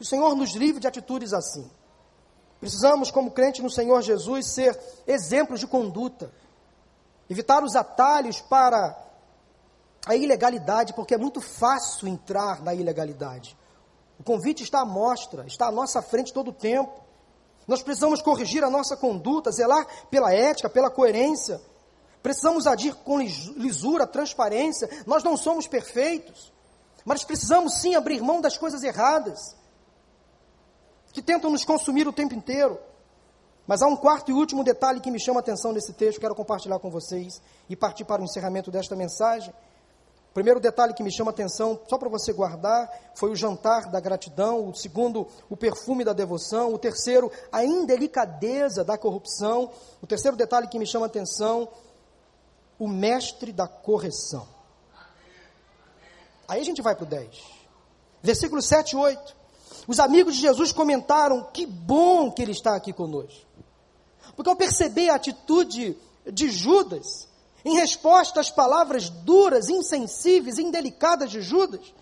[0.01, 1.70] O Senhor nos livre de atitudes assim.
[2.62, 6.30] Precisamos, como crente no Senhor Jesus, ser exemplos de conduta.
[7.28, 8.96] Evitar os atalhos para
[10.06, 13.58] a ilegalidade, porque é muito fácil entrar na ilegalidade.
[14.16, 16.92] O convite está à mostra, está à nossa frente todo o tempo.
[17.66, 21.60] Nós precisamos corrigir a nossa conduta, zelar pela ética, pela coerência.
[22.22, 24.88] Precisamos agir com lisura, transparência.
[25.04, 26.52] Nós não somos perfeitos,
[27.04, 29.60] mas precisamos sim abrir mão das coisas erradas
[31.12, 32.78] que tentam nos consumir o tempo inteiro.
[33.66, 36.34] Mas há um quarto e último detalhe que me chama a atenção nesse texto, quero
[36.34, 39.54] compartilhar com vocês e partir para o encerramento desta mensagem.
[40.30, 43.90] O primeiro detalhe que me chama a atenção, só para você guardar, foi o jantar
[43.90, 44.70] da gratidão.
[44.70, 46.72] O segundo, o perfume da devoção.
[46.72, 49.70] O terceiro, a indelicadeza da corrupção.
[50.00, 51.68] O terceiro detalhe que me chama a atenção,
[52.78, 54.48] o mestre da correção.
[56.48, 57.28] Aí a gente vai para o 10.
[58.22, 59.41] Versículos 7 e 8.
[59.86, 63.46] Os amigos de Jesus comentaram: que bom que ele está aqui conosco.
[64.36, 67.28] Porque ao perceber a atitude de Judas,
[67.64, 71.92] em resposta às palavras duras, insensíveis, indelicadas de Judas,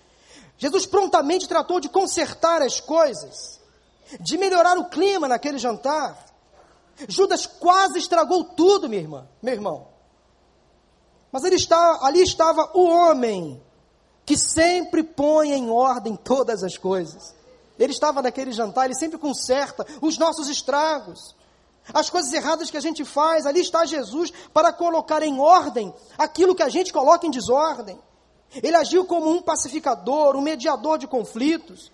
[0.58, 3.60] Jesus prontamente tratou de consertar as coisas,
[4.20, 6.26] de melhorar o clima naquele jantar.
[7.08, 9.88] Judas quase estragou tudo, minha irmã, meu irmão.
[11.32, 13.62] Mas ele está, ali estava o homem
[14.26, 17.34] que sempre põe em ordem todas as coisas.
[17.80, 21.34] Ele estava naquele jantar, ele sempre conserta os nossos estragos
[21.92, 26.54] as coisas erradas que a gente faz, ali está Jesus para colocar em ordem aquilo
[26.54, 27.98] que a gente coloca em desordem.
[28.62, 31.90] Ele agiu como um pacificador, um mediador de conflitos.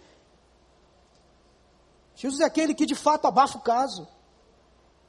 [2.14, 4.06] Jesus é aquele que de fato abafa o caso.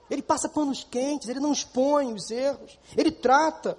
[0.09, 3.77] Ele passa panos quentes, ele não expõe os erros, ele trata.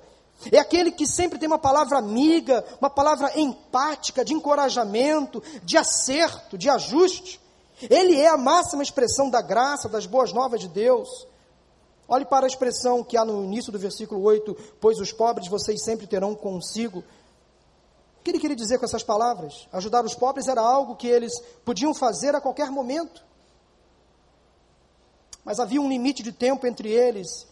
[0.52, 6.56] É aquele que sempre tem uma palavra amiga, uma palavra empática, de encorajamento, de acerto,
[6.56, 7.40] de ajuste.
[7.82, 11.26] Ele é a máxima expressão da graça, das boas novas de Deus.
[12.06, 15.82] Olhe para a expressão que há no início do versículo 8: Pois os pobres vocês
[15.82, 17.00] sempre terão consigo.
[17.00, 19.68] O que ele queria dizer com essas palavras?
[19.72, 21.32] Ajudar os pobres era algo que eles
[21.64, 23.24] podiam fazer a qualquer momento.
[25.44, 27.46] Mas havia um limite de tempo entre eles,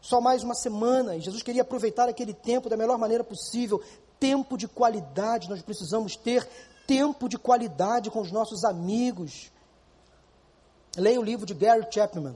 [0.00, 3.82] só mais uma semana, e Jesus queria aproveitar aquele tempo da melhor maneira possível.
[4.18, 6.48] Tempo de qualidade nós precisamos ter,
[6.86, 9.50] tempo de qualidade com os nossos amigos,
[10.98, 12.34] Leia o livro de Gary Chapman,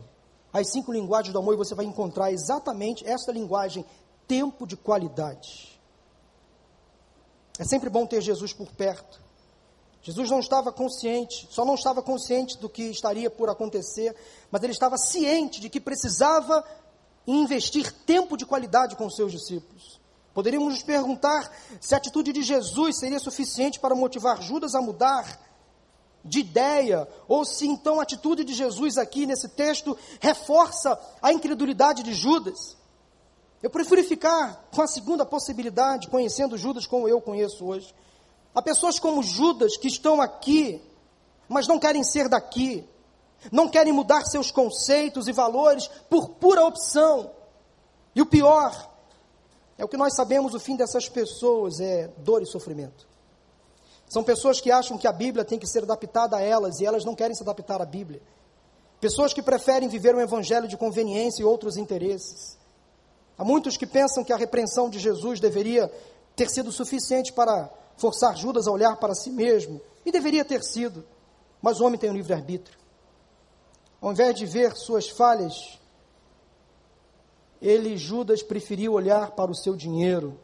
[0.52, 3.84] As Cinco Linguagens do Amor, e você vai encontrar exatamente essa linguagem,
[4.26, 5.80] tempo de qualidade.
[7.58, 9.20] É sempre bom ter Jesus por perto.
[10.00, 14.14] Jesus não estava consciente, só não estava consciente do que estaria por acontecer,
[14.50, 16.64] mas ele estava ciente de que precisava
[17.26, 20.00] investir tempo de qualidade com seus discípulos.
[20.34, 21.50] Poderíamos nos perguntar
[21.80, 25.38] se a atitude de Jesus seria suficiente para motivar Judas a mudar
[26.24, 32.02] de ideia, ou se então a atitude de Jesus aqui nesse texto reforça a incredulidade
[32.02, 32.76] de Judas.
[33.62, 37.94] Eu prefiro ficar com a segunda possibilidade, conhecendo Judas como eu conheço hoje.
[38.54, 40.80] Há pessoas como Judas que estão aqui,
[41.48, 42.86] mas não querem ser daqui,
[43.50, 47.30] não querem mudar seus conceitos e valores por pura opção.
[48.14, 48.90] E o pior
[49.78, 53.08] é o que nós sabemos, o fim dessas pessoas é dor e sofrimento.
[54.08, 57.04] São pessoas que acham que a Bíblia tem que ser adaptada a elas e elas
[57.04, 58.20] não querem se adaptar à Bíblia.
[59.00, 62.58] Pessoas que preferem viver um evangelho de conveniência e outros interesses.
[63.38, 65.90] Há muitos que pensam que a repreensão de Jesus deveria
[66.36, 71.04] ter sido suficiente para forçar Judas a olhar para si mesmo, e deveria ter sido,
[71.60, 72.78] mas o homem tem um livre-arbítrio.
[74.02, 75.78] Ao invés de ver suas falhas,
[77.60, 80.40] ele, Judas, preferiu olhar para o seu dinheiro,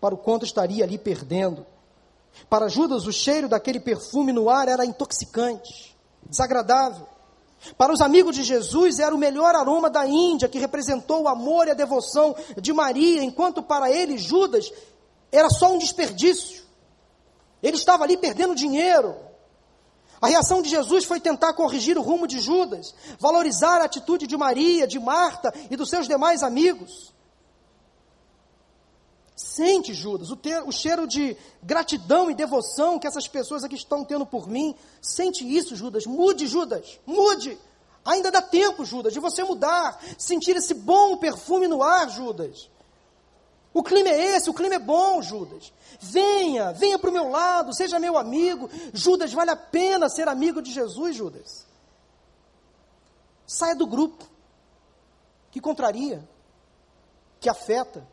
[0.00, 1.66] para o quanto estaria ali perdendo.
[2.48, 7.08] Para Judas, o cheiro daquele perfume no ar era intoxicante, desagradável.
[7.76, 11.66] Para os amigos de Jesus, era o melhor aroma da Índia, que representou o amor
[11.66, 14.72] e a devoção de Maria, enquanto para ele, Judas,
[15.32, 16.62] era só um desperdício.
[17.60, 19.16] Ele estava ali perdendo dinheiro.
[20.20, 24.36] A reação de Jesus foi tentar corrigir o rumo de Judas, valorizar a atitude de
[24.36, 27.14] Maria, de Marta e dos seus demais amigos.
[29.34, 34.04] Sente, Judas, o, ter, o cheiro de gratidão e devoção que essas pessoas aqui estão
[34.04, 34.74] tendo por mim.
[35.00, 36.04] Sente isso, Judas.
[36.04, 37.00] Mude, Judas.
[37.06, 37.58] Mude.
[38.04, 39.98] Ainda dá tempo, Judas, de você mudar.
[40.18, 42.68] Sentir esse bom perfume no ar, Judas.
[43.72, 45.72] O clima é esse, o clima é bom, Judas.
[46.00, 48.68] Venha, venha para o meu lado, seja meu amigo.
[48.92, 51.66] Judas, vale a pena ser amigo de Jesus, Judas.
[53.46, 54.24] Saia do grupo
[55.50, 56.28] que contraria,
[57.40, 58.06] que afeta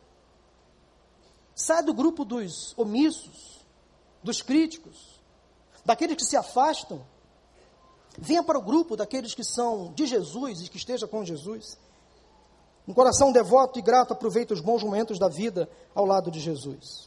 [1.58, 3.66] Sai do grupo dos omissos,
[4.22, 5.20] dos críticos,
[5.84, 7.04] daqueles que se afastam.
[8.16, 11.76] Venha para o grupo daqueles que são de Jesus e que esteja com Jesus.
[12.88, 17.06] Um coração devoto e grato aproveita os bons momentos da vida ao lado de Jesus.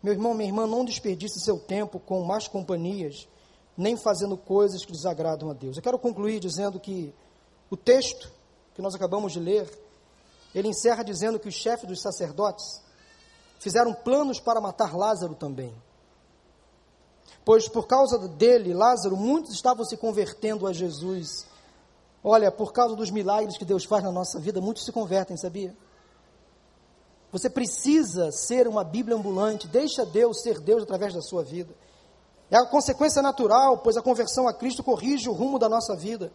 [0.00, 3.28] Meu irmão, minha irmã, não desperdice seu tempo com más companhias,
[3.76, 5.76] nem fazendo coisas que desagradam a Deus.
[5.76, 7.12] Eu quero concluir dizendo que
[7.68, 8.30] o texto
[8.72, 9.68] que nós acabamos de ler,
[10.54, 12.80] ele encerra dizendo que o chefe dos sacerdotes
[13.58, 15.74] fizeram planos para matar Lázaro também.
[17.44, 21.49] Pois por causa dele, Lázaro, muitos estavam se convertendo a Jesus.
[22.22, 25.74] Olha, por causa dos milagres que Deus faz na nossa vida, muitos se convertem, sabia?
[27.32, 29.68] Você precisa ser uma Bíblia ambulante.
[29.68, 31.74] Deixa Deus ser Deus através da sua vida.
[32.50, 36.32] É a consequência natural, pois a conversão a Cristo corrige o rumo da nossa vida.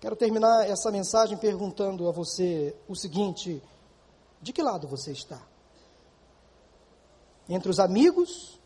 [0.00, 3.62] Quero terminar essa mensagem perguntando a você o seguinte:
[4.42, 5.40] de que lado você está?
[7.48, 8.58] Entre os amigos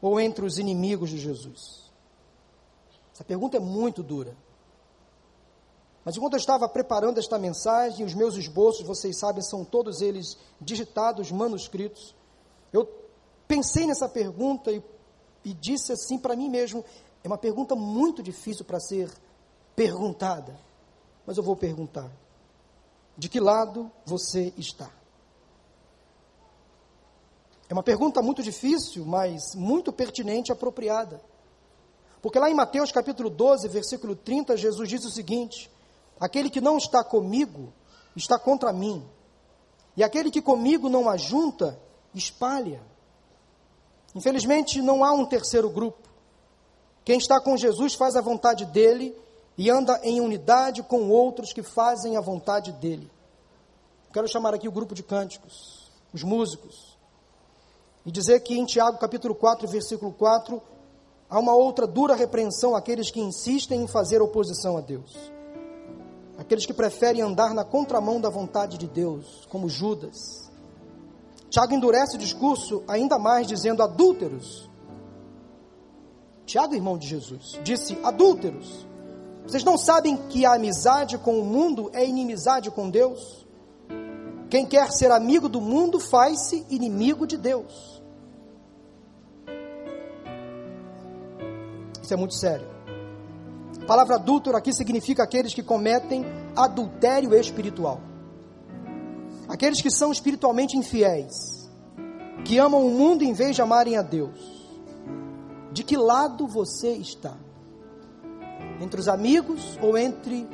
[0.00, 1.92] ou entre os inimigos de Jesus?
[3.12, 4.34] Essa pergunta é muito dura.
[6.08, 10.38] Mas enquanto eu estava preparando esta mensagem, os meus esboços, vocês sabem, são todos eles
[10.58, 12.14] digitados, manuscritos.
[12.72, 12.88] Eu
[13.46, 14.82] pensei nessa pergunta e,
[15.44, 16.82] e disse assim para mim mesmo:
[17.22, 19.12] é uma pergunta muito difícil para ser
[19.76, 20.58] perguntada,
[21.26, 22.10] mas eu vou perguntar:
[23.14, 24.90] de que lado você está?
[27.68, 31.20] É uma pergunta muito difícil, mas muito pertinente e apropriada.
[32.22, 35.70] Porque lá em Mateus capítulo 12, versículo 30, Jesus diz o seguinte:
[36.20, 37.72] Aquele que não está comigo
[38.16, 39.06] está contra mim,
[39.96, 41.78] e aquele que comigo não ajunta,
[42.14, 42.80] espalha.
[44.14, 46.08] Infelizmente, não há um terceiro grupo.
[47.04, 49.16] Quem está com Jesus faz a vontade dele
[49.56, 53.10] e anda em unidade com outros que fazem a vontade dele.
[54.12, 56.96] Quero chamar aqui o grupo de cânticos, os músicos,
[58.06, 60.62] e dizer que em Tiago capítulo 4, versículo 4,
[61.28, 65.12] há uma outra dura repreensão àqueles que insistem em fazer oposição a Deus.
[66.38, 70.48] Aqueles que preferem andar na contramão da vontade de Deus, como Judas.
[71.50, 74.70] Tiago endurece o discurso ainda mais, dizendo adúlteros.
[76.46, 78.88] Tiago, irmão de Jesus, disse adúlteros
[79.48, 83.46] vocês não sabem que a amizade com o mundo é inimizade com Deus?
[84.50, 88.02] Quem quer ser amigo do mundo faz-se inimigo de Deus.
[92.02, 92.68] Isso é muito sério.
[93.88, 96.24] Palavra adúltero aqui significa aqueles que cometem
[96.54, 98.00] adultério espiritual.
[99.48, 101.68] Aqueles que são espiritualmente infiéis,
[102.44, 104.38] que amam o mundo em vez de amarem a Deus.
[105.72, 107.34] De que lado você está?
[108.80, 110.48] entre os amigos ou entre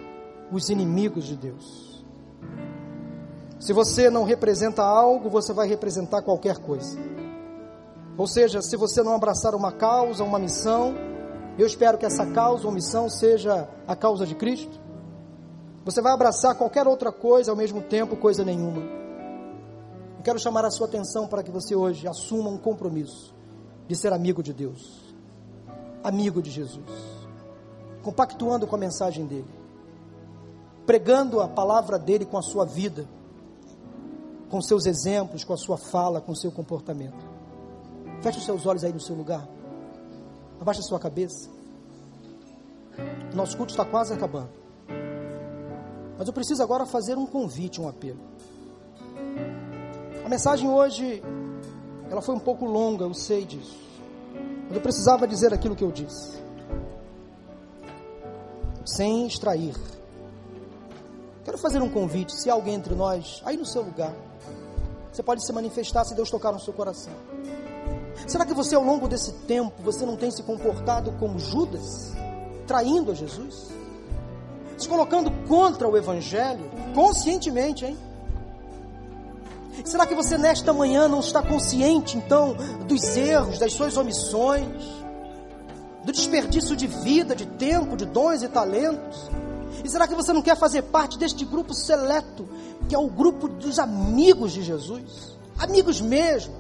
[0.50, 2.04] os inimigos de Deus.
[3.58, 6.98] Se você não representa algo, você vai representar qualquer coisa.
[8.16, 10.94] Ou seja, se você não abraçar uma causa, uma missão,
[11.58, 14.80] eu espero que essa causa ou missão seja a causa de Cristo.
[15.84, 18.80] Você vai abraçar qualquer outra coisa ao mesmo tempo, coisa nenhuma.
[20.16, 23.34] Eu quero chamar a sua atenção para que você hoje assuma um compromisso
[23.86, 25.14] de ser amigo de Deus,
[26.02, 27.14] amigo de Jesus
[28.04, 29.48] compactuando com a mensagem dele,
[30.84, 33.08] pregando a palavra dele com a sua vida,
[34.50, 37.26] com seus exemplos, com a sua fala, com o seu comportamento.
[38.20, 39.48] Feche os seus olhos aí no seu lugar,
[40.64, 41.50] abaixa sua cabeça.
[43.34, 44.48] Nosso culto está quase acabando.
[46.18, 48.20] Mas eu preciso agora fazer um convite, um apelo.
[50.24, 51.22] A mensagem hoje,
[52.10, 53.78] ela foi um pouco longa, eu sei disso.
[54.66, 56.42] Mas eu precisava dizer aquilo que eu disse
[58.86, 59.74] sem extrair.
[61.44, 64.14] Quero fazer um convite, se alguém entre nós, aí no seu lugar,
[65.10, 67.12] você pode se manifestar se Deus tocar no seu coração.
[68.26, 72.12] Será que você ao longo desse tempo, você não tem se comportado como Judas,
[72.66, 73.68] traindo a Jesus?
[74.78, 77.98] Se colocando contra o Evangelho, conscientemente, hein?
[79.84, 82.56] Será que você nesta manhã não está consciente, então,
[82.86, 85.04] dos erros, das suas omissões?
[86.04, 89.30] do desperdício de vida, de tempo, de dons e talentos?
[89.82, 92.46] E será que você não quer fazer parte deste grupo seleto,
[92.88, 95.34] que é o grupo dos amigos de Jesus?
[95.58, 96.54] Amigos mesmo,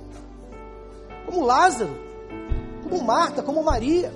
[1.26, 1.98] como Lázaro,
[2.82, 4.12] como Marta, como Maria,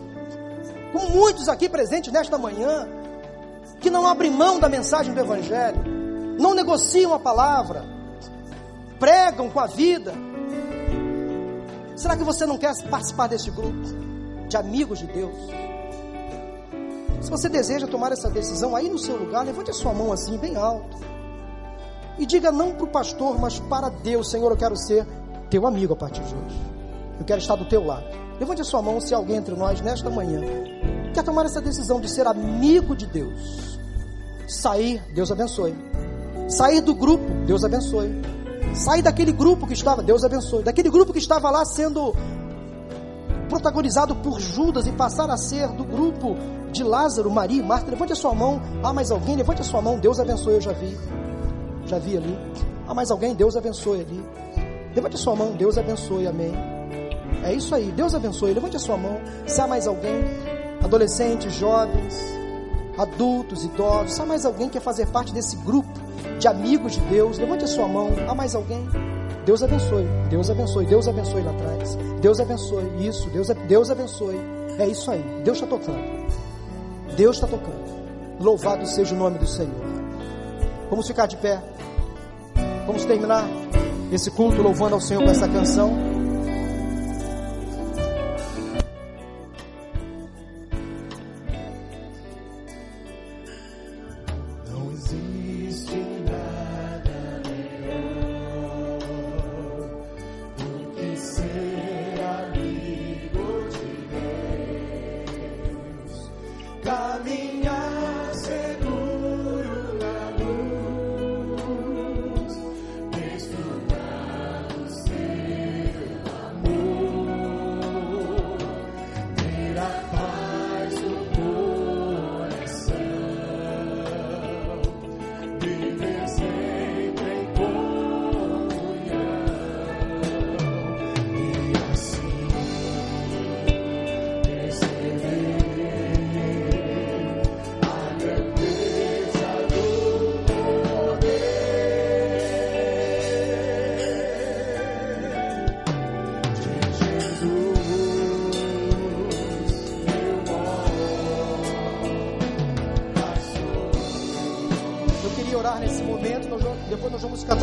[0.93, 2.89] como muitos aqui presentes nesta manhã,
[3.81, 5.79] que não abrem mão da mensagem do Evangelho,
[6.39, 7.85] não negociam a palavra,
[8.99, 10.13] pregam com a vida.
[11.97, 14.09] Será que você não quer participar deste grupo?
[14.49, 15.35] de amigos de Deus.
[17.21, 20.39] Se você deseja tomar essa decisão aí no seu lugar, levante a sua mão assim,
[20.39, 20.97] bem alto.
[22.19, 25.07] E diga não para o pastor, mas para Deus: Senhor, eu quero ser
[25.51, 26.78] teu amigo a partir de hoje.
[27.19, 28.05] Eu quero estar do teu lado.
[28.39, 30.41] Levante a sua mão se alguém entre nós nesta manhã
[31.19, 33.79] quer tomar essa decisão de ser amigo de Deus.
[34.47, 35.75] Sair, Deus abençoe.
[36.49, 38.23] Sair do grupo, Deus abençoe.
[38.75, 40.63] Sair daquele grupo que estava, Deus abençoe.
[40.63, 42.15] Daquele grupo que estava lá sendo
[43.49, 46.37] protagonizado por Judas e passar a ser do grupo
[46.71, 47.91] de Lázaro, Maria e Marta.
[47.91, 48.63] Levante a sua mão.
[48.83, 49.35] Há mais alguém?
[49.35, 49.99] Levante a sua mão.
[49.99, 50.55] Deus abençoe.
[50.55, 50.97] Eu já vi.
[51.87, 52.39] Já vi ali.
[52.87, 53.35] Há mais alguém?
[53.35, 54.25] Deus abençoe ali.
[54.95, 55.53] Levante a sua mão.
[55.53, 56.27] Deus abençoe.
[56.29, 56.78] Amém.
[57.45, 57.93] É isso aí.
[57.93, 58.53] Deus abençoe.
[58.53, 59.21] Levante a sua mão.
[59.47, 60.25] Se há mais alguém,
[60.83, 62.15] adolescentes, jovens,
[62.97, 65.89] adultos, idosos, se há mais alguém que quer fazer parte desse grupo
[66.39, 67.39] de amigos de Deus.
[67.39, 68.11] Levante a sua mão.
[68.29, 68.87] Há mais alguém?
[69.49, 71.97] Deus abençoe, Deus abençoe, Deus abençoe lá atrás.
[72.21, 74.39] Deus abençoe, isso, Deus, Deus abençoe.
[74.79, 75.99] É isso aí, Deus está tocando.
[77.17, 77.89] Deus está tocando.
[78.39, 79.73] Louvado seja o nome do Senhor.
[80.91, 81.63] Vamos ficar de pé.
[82.87, 83.49] Vamos terminar
[84.13, 86.08] esse culto louvando ao Senhor com essa canção.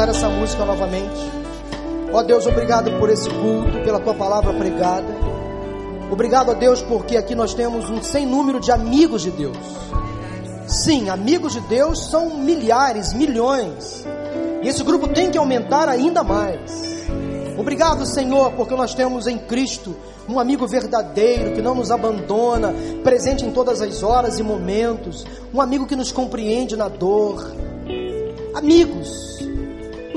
[0.06, 1.32] Cantar essa música novamente.
[2.14, 5.08] Ó Deus, obrigado por esse culto, pela tua palavra pregada.
[6.12, 9.58] Obrigado a Deus porque aqui nós temos um sem número de amigos de Deus.
[10.68, 14.06] Sim, amigos de Deus são milhares, milhões.
[14.62, 17.06] E esse grupo tem que aumentar ainda mais.
[17.58, 19.96] Obrigado, Senhor, porque nós temos em Cristo
[20.28, 25.62] um amigo verdadeiro que não nos abandona, presente em todas as horas e momentos, um
[25.62, 27.52] amigo que nos compreende na dor.
[28.54, 29.25] Amigos,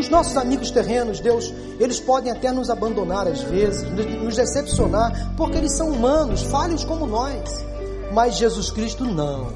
[0.08, 3.86] os nossos amigos terrenos, Deus, eles podem até nos abandonar às vezes,
[4.22, 7.62] nos decepcionar, porque eles são humanos, falhos como nós.
[8.10, 9.52] Mas Jesus Cristo não.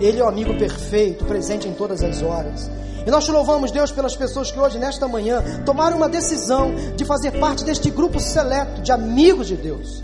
[0.00, 2.68] Ele é o amigo perfeito, presente em todas as horas.
[3.06, 7.04] E nós te louvamos, Deus, pelas pessoas que hoje, nesta manhã, tomaram uma decisão de
[7.04, 10.02] fazer parte deste grupo seleto de amigos de Deus,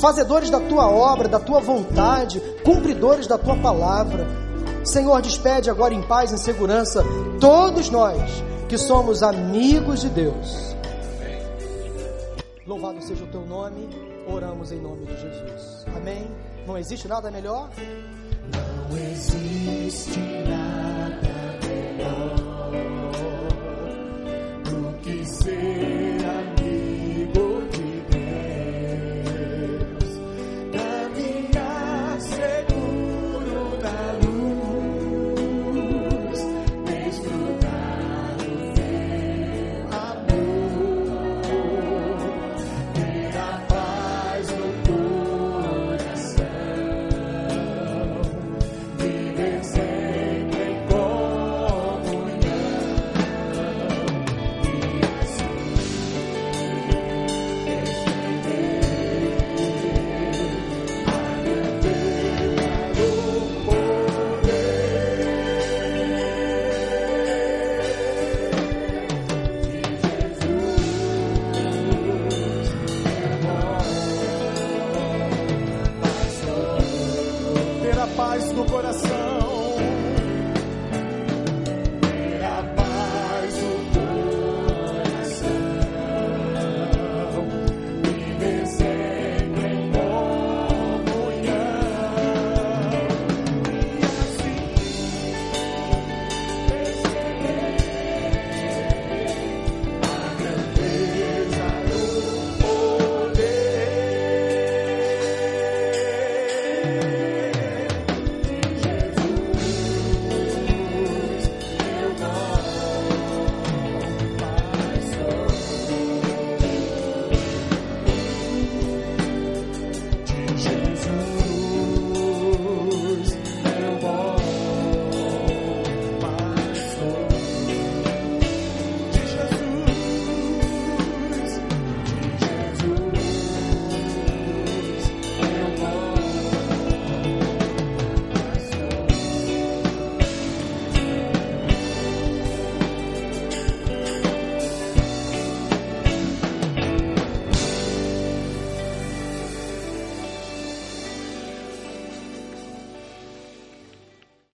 [0.00, 4.24] fazedores da tua obra, da tua vontade, cumpridores da tua palavra.
[4.84, 7.04] Senhor, despede agora em paz e segurança
[7.40, 8.20] todos nós
[8.68, 10.76] que somos amigos de Deus.
[12.66, 13.88] Louvado seja o teu nome,
[14.30, 15.86] oramos em nome de Jesus.
[15.96, 16.28] Amém?
[16.66, 17.70] Não existe nada melhor?
[18.90, 21.32] Não existe nada
[21.66, 22.36] melhor
[24.64, 25.77] do que ser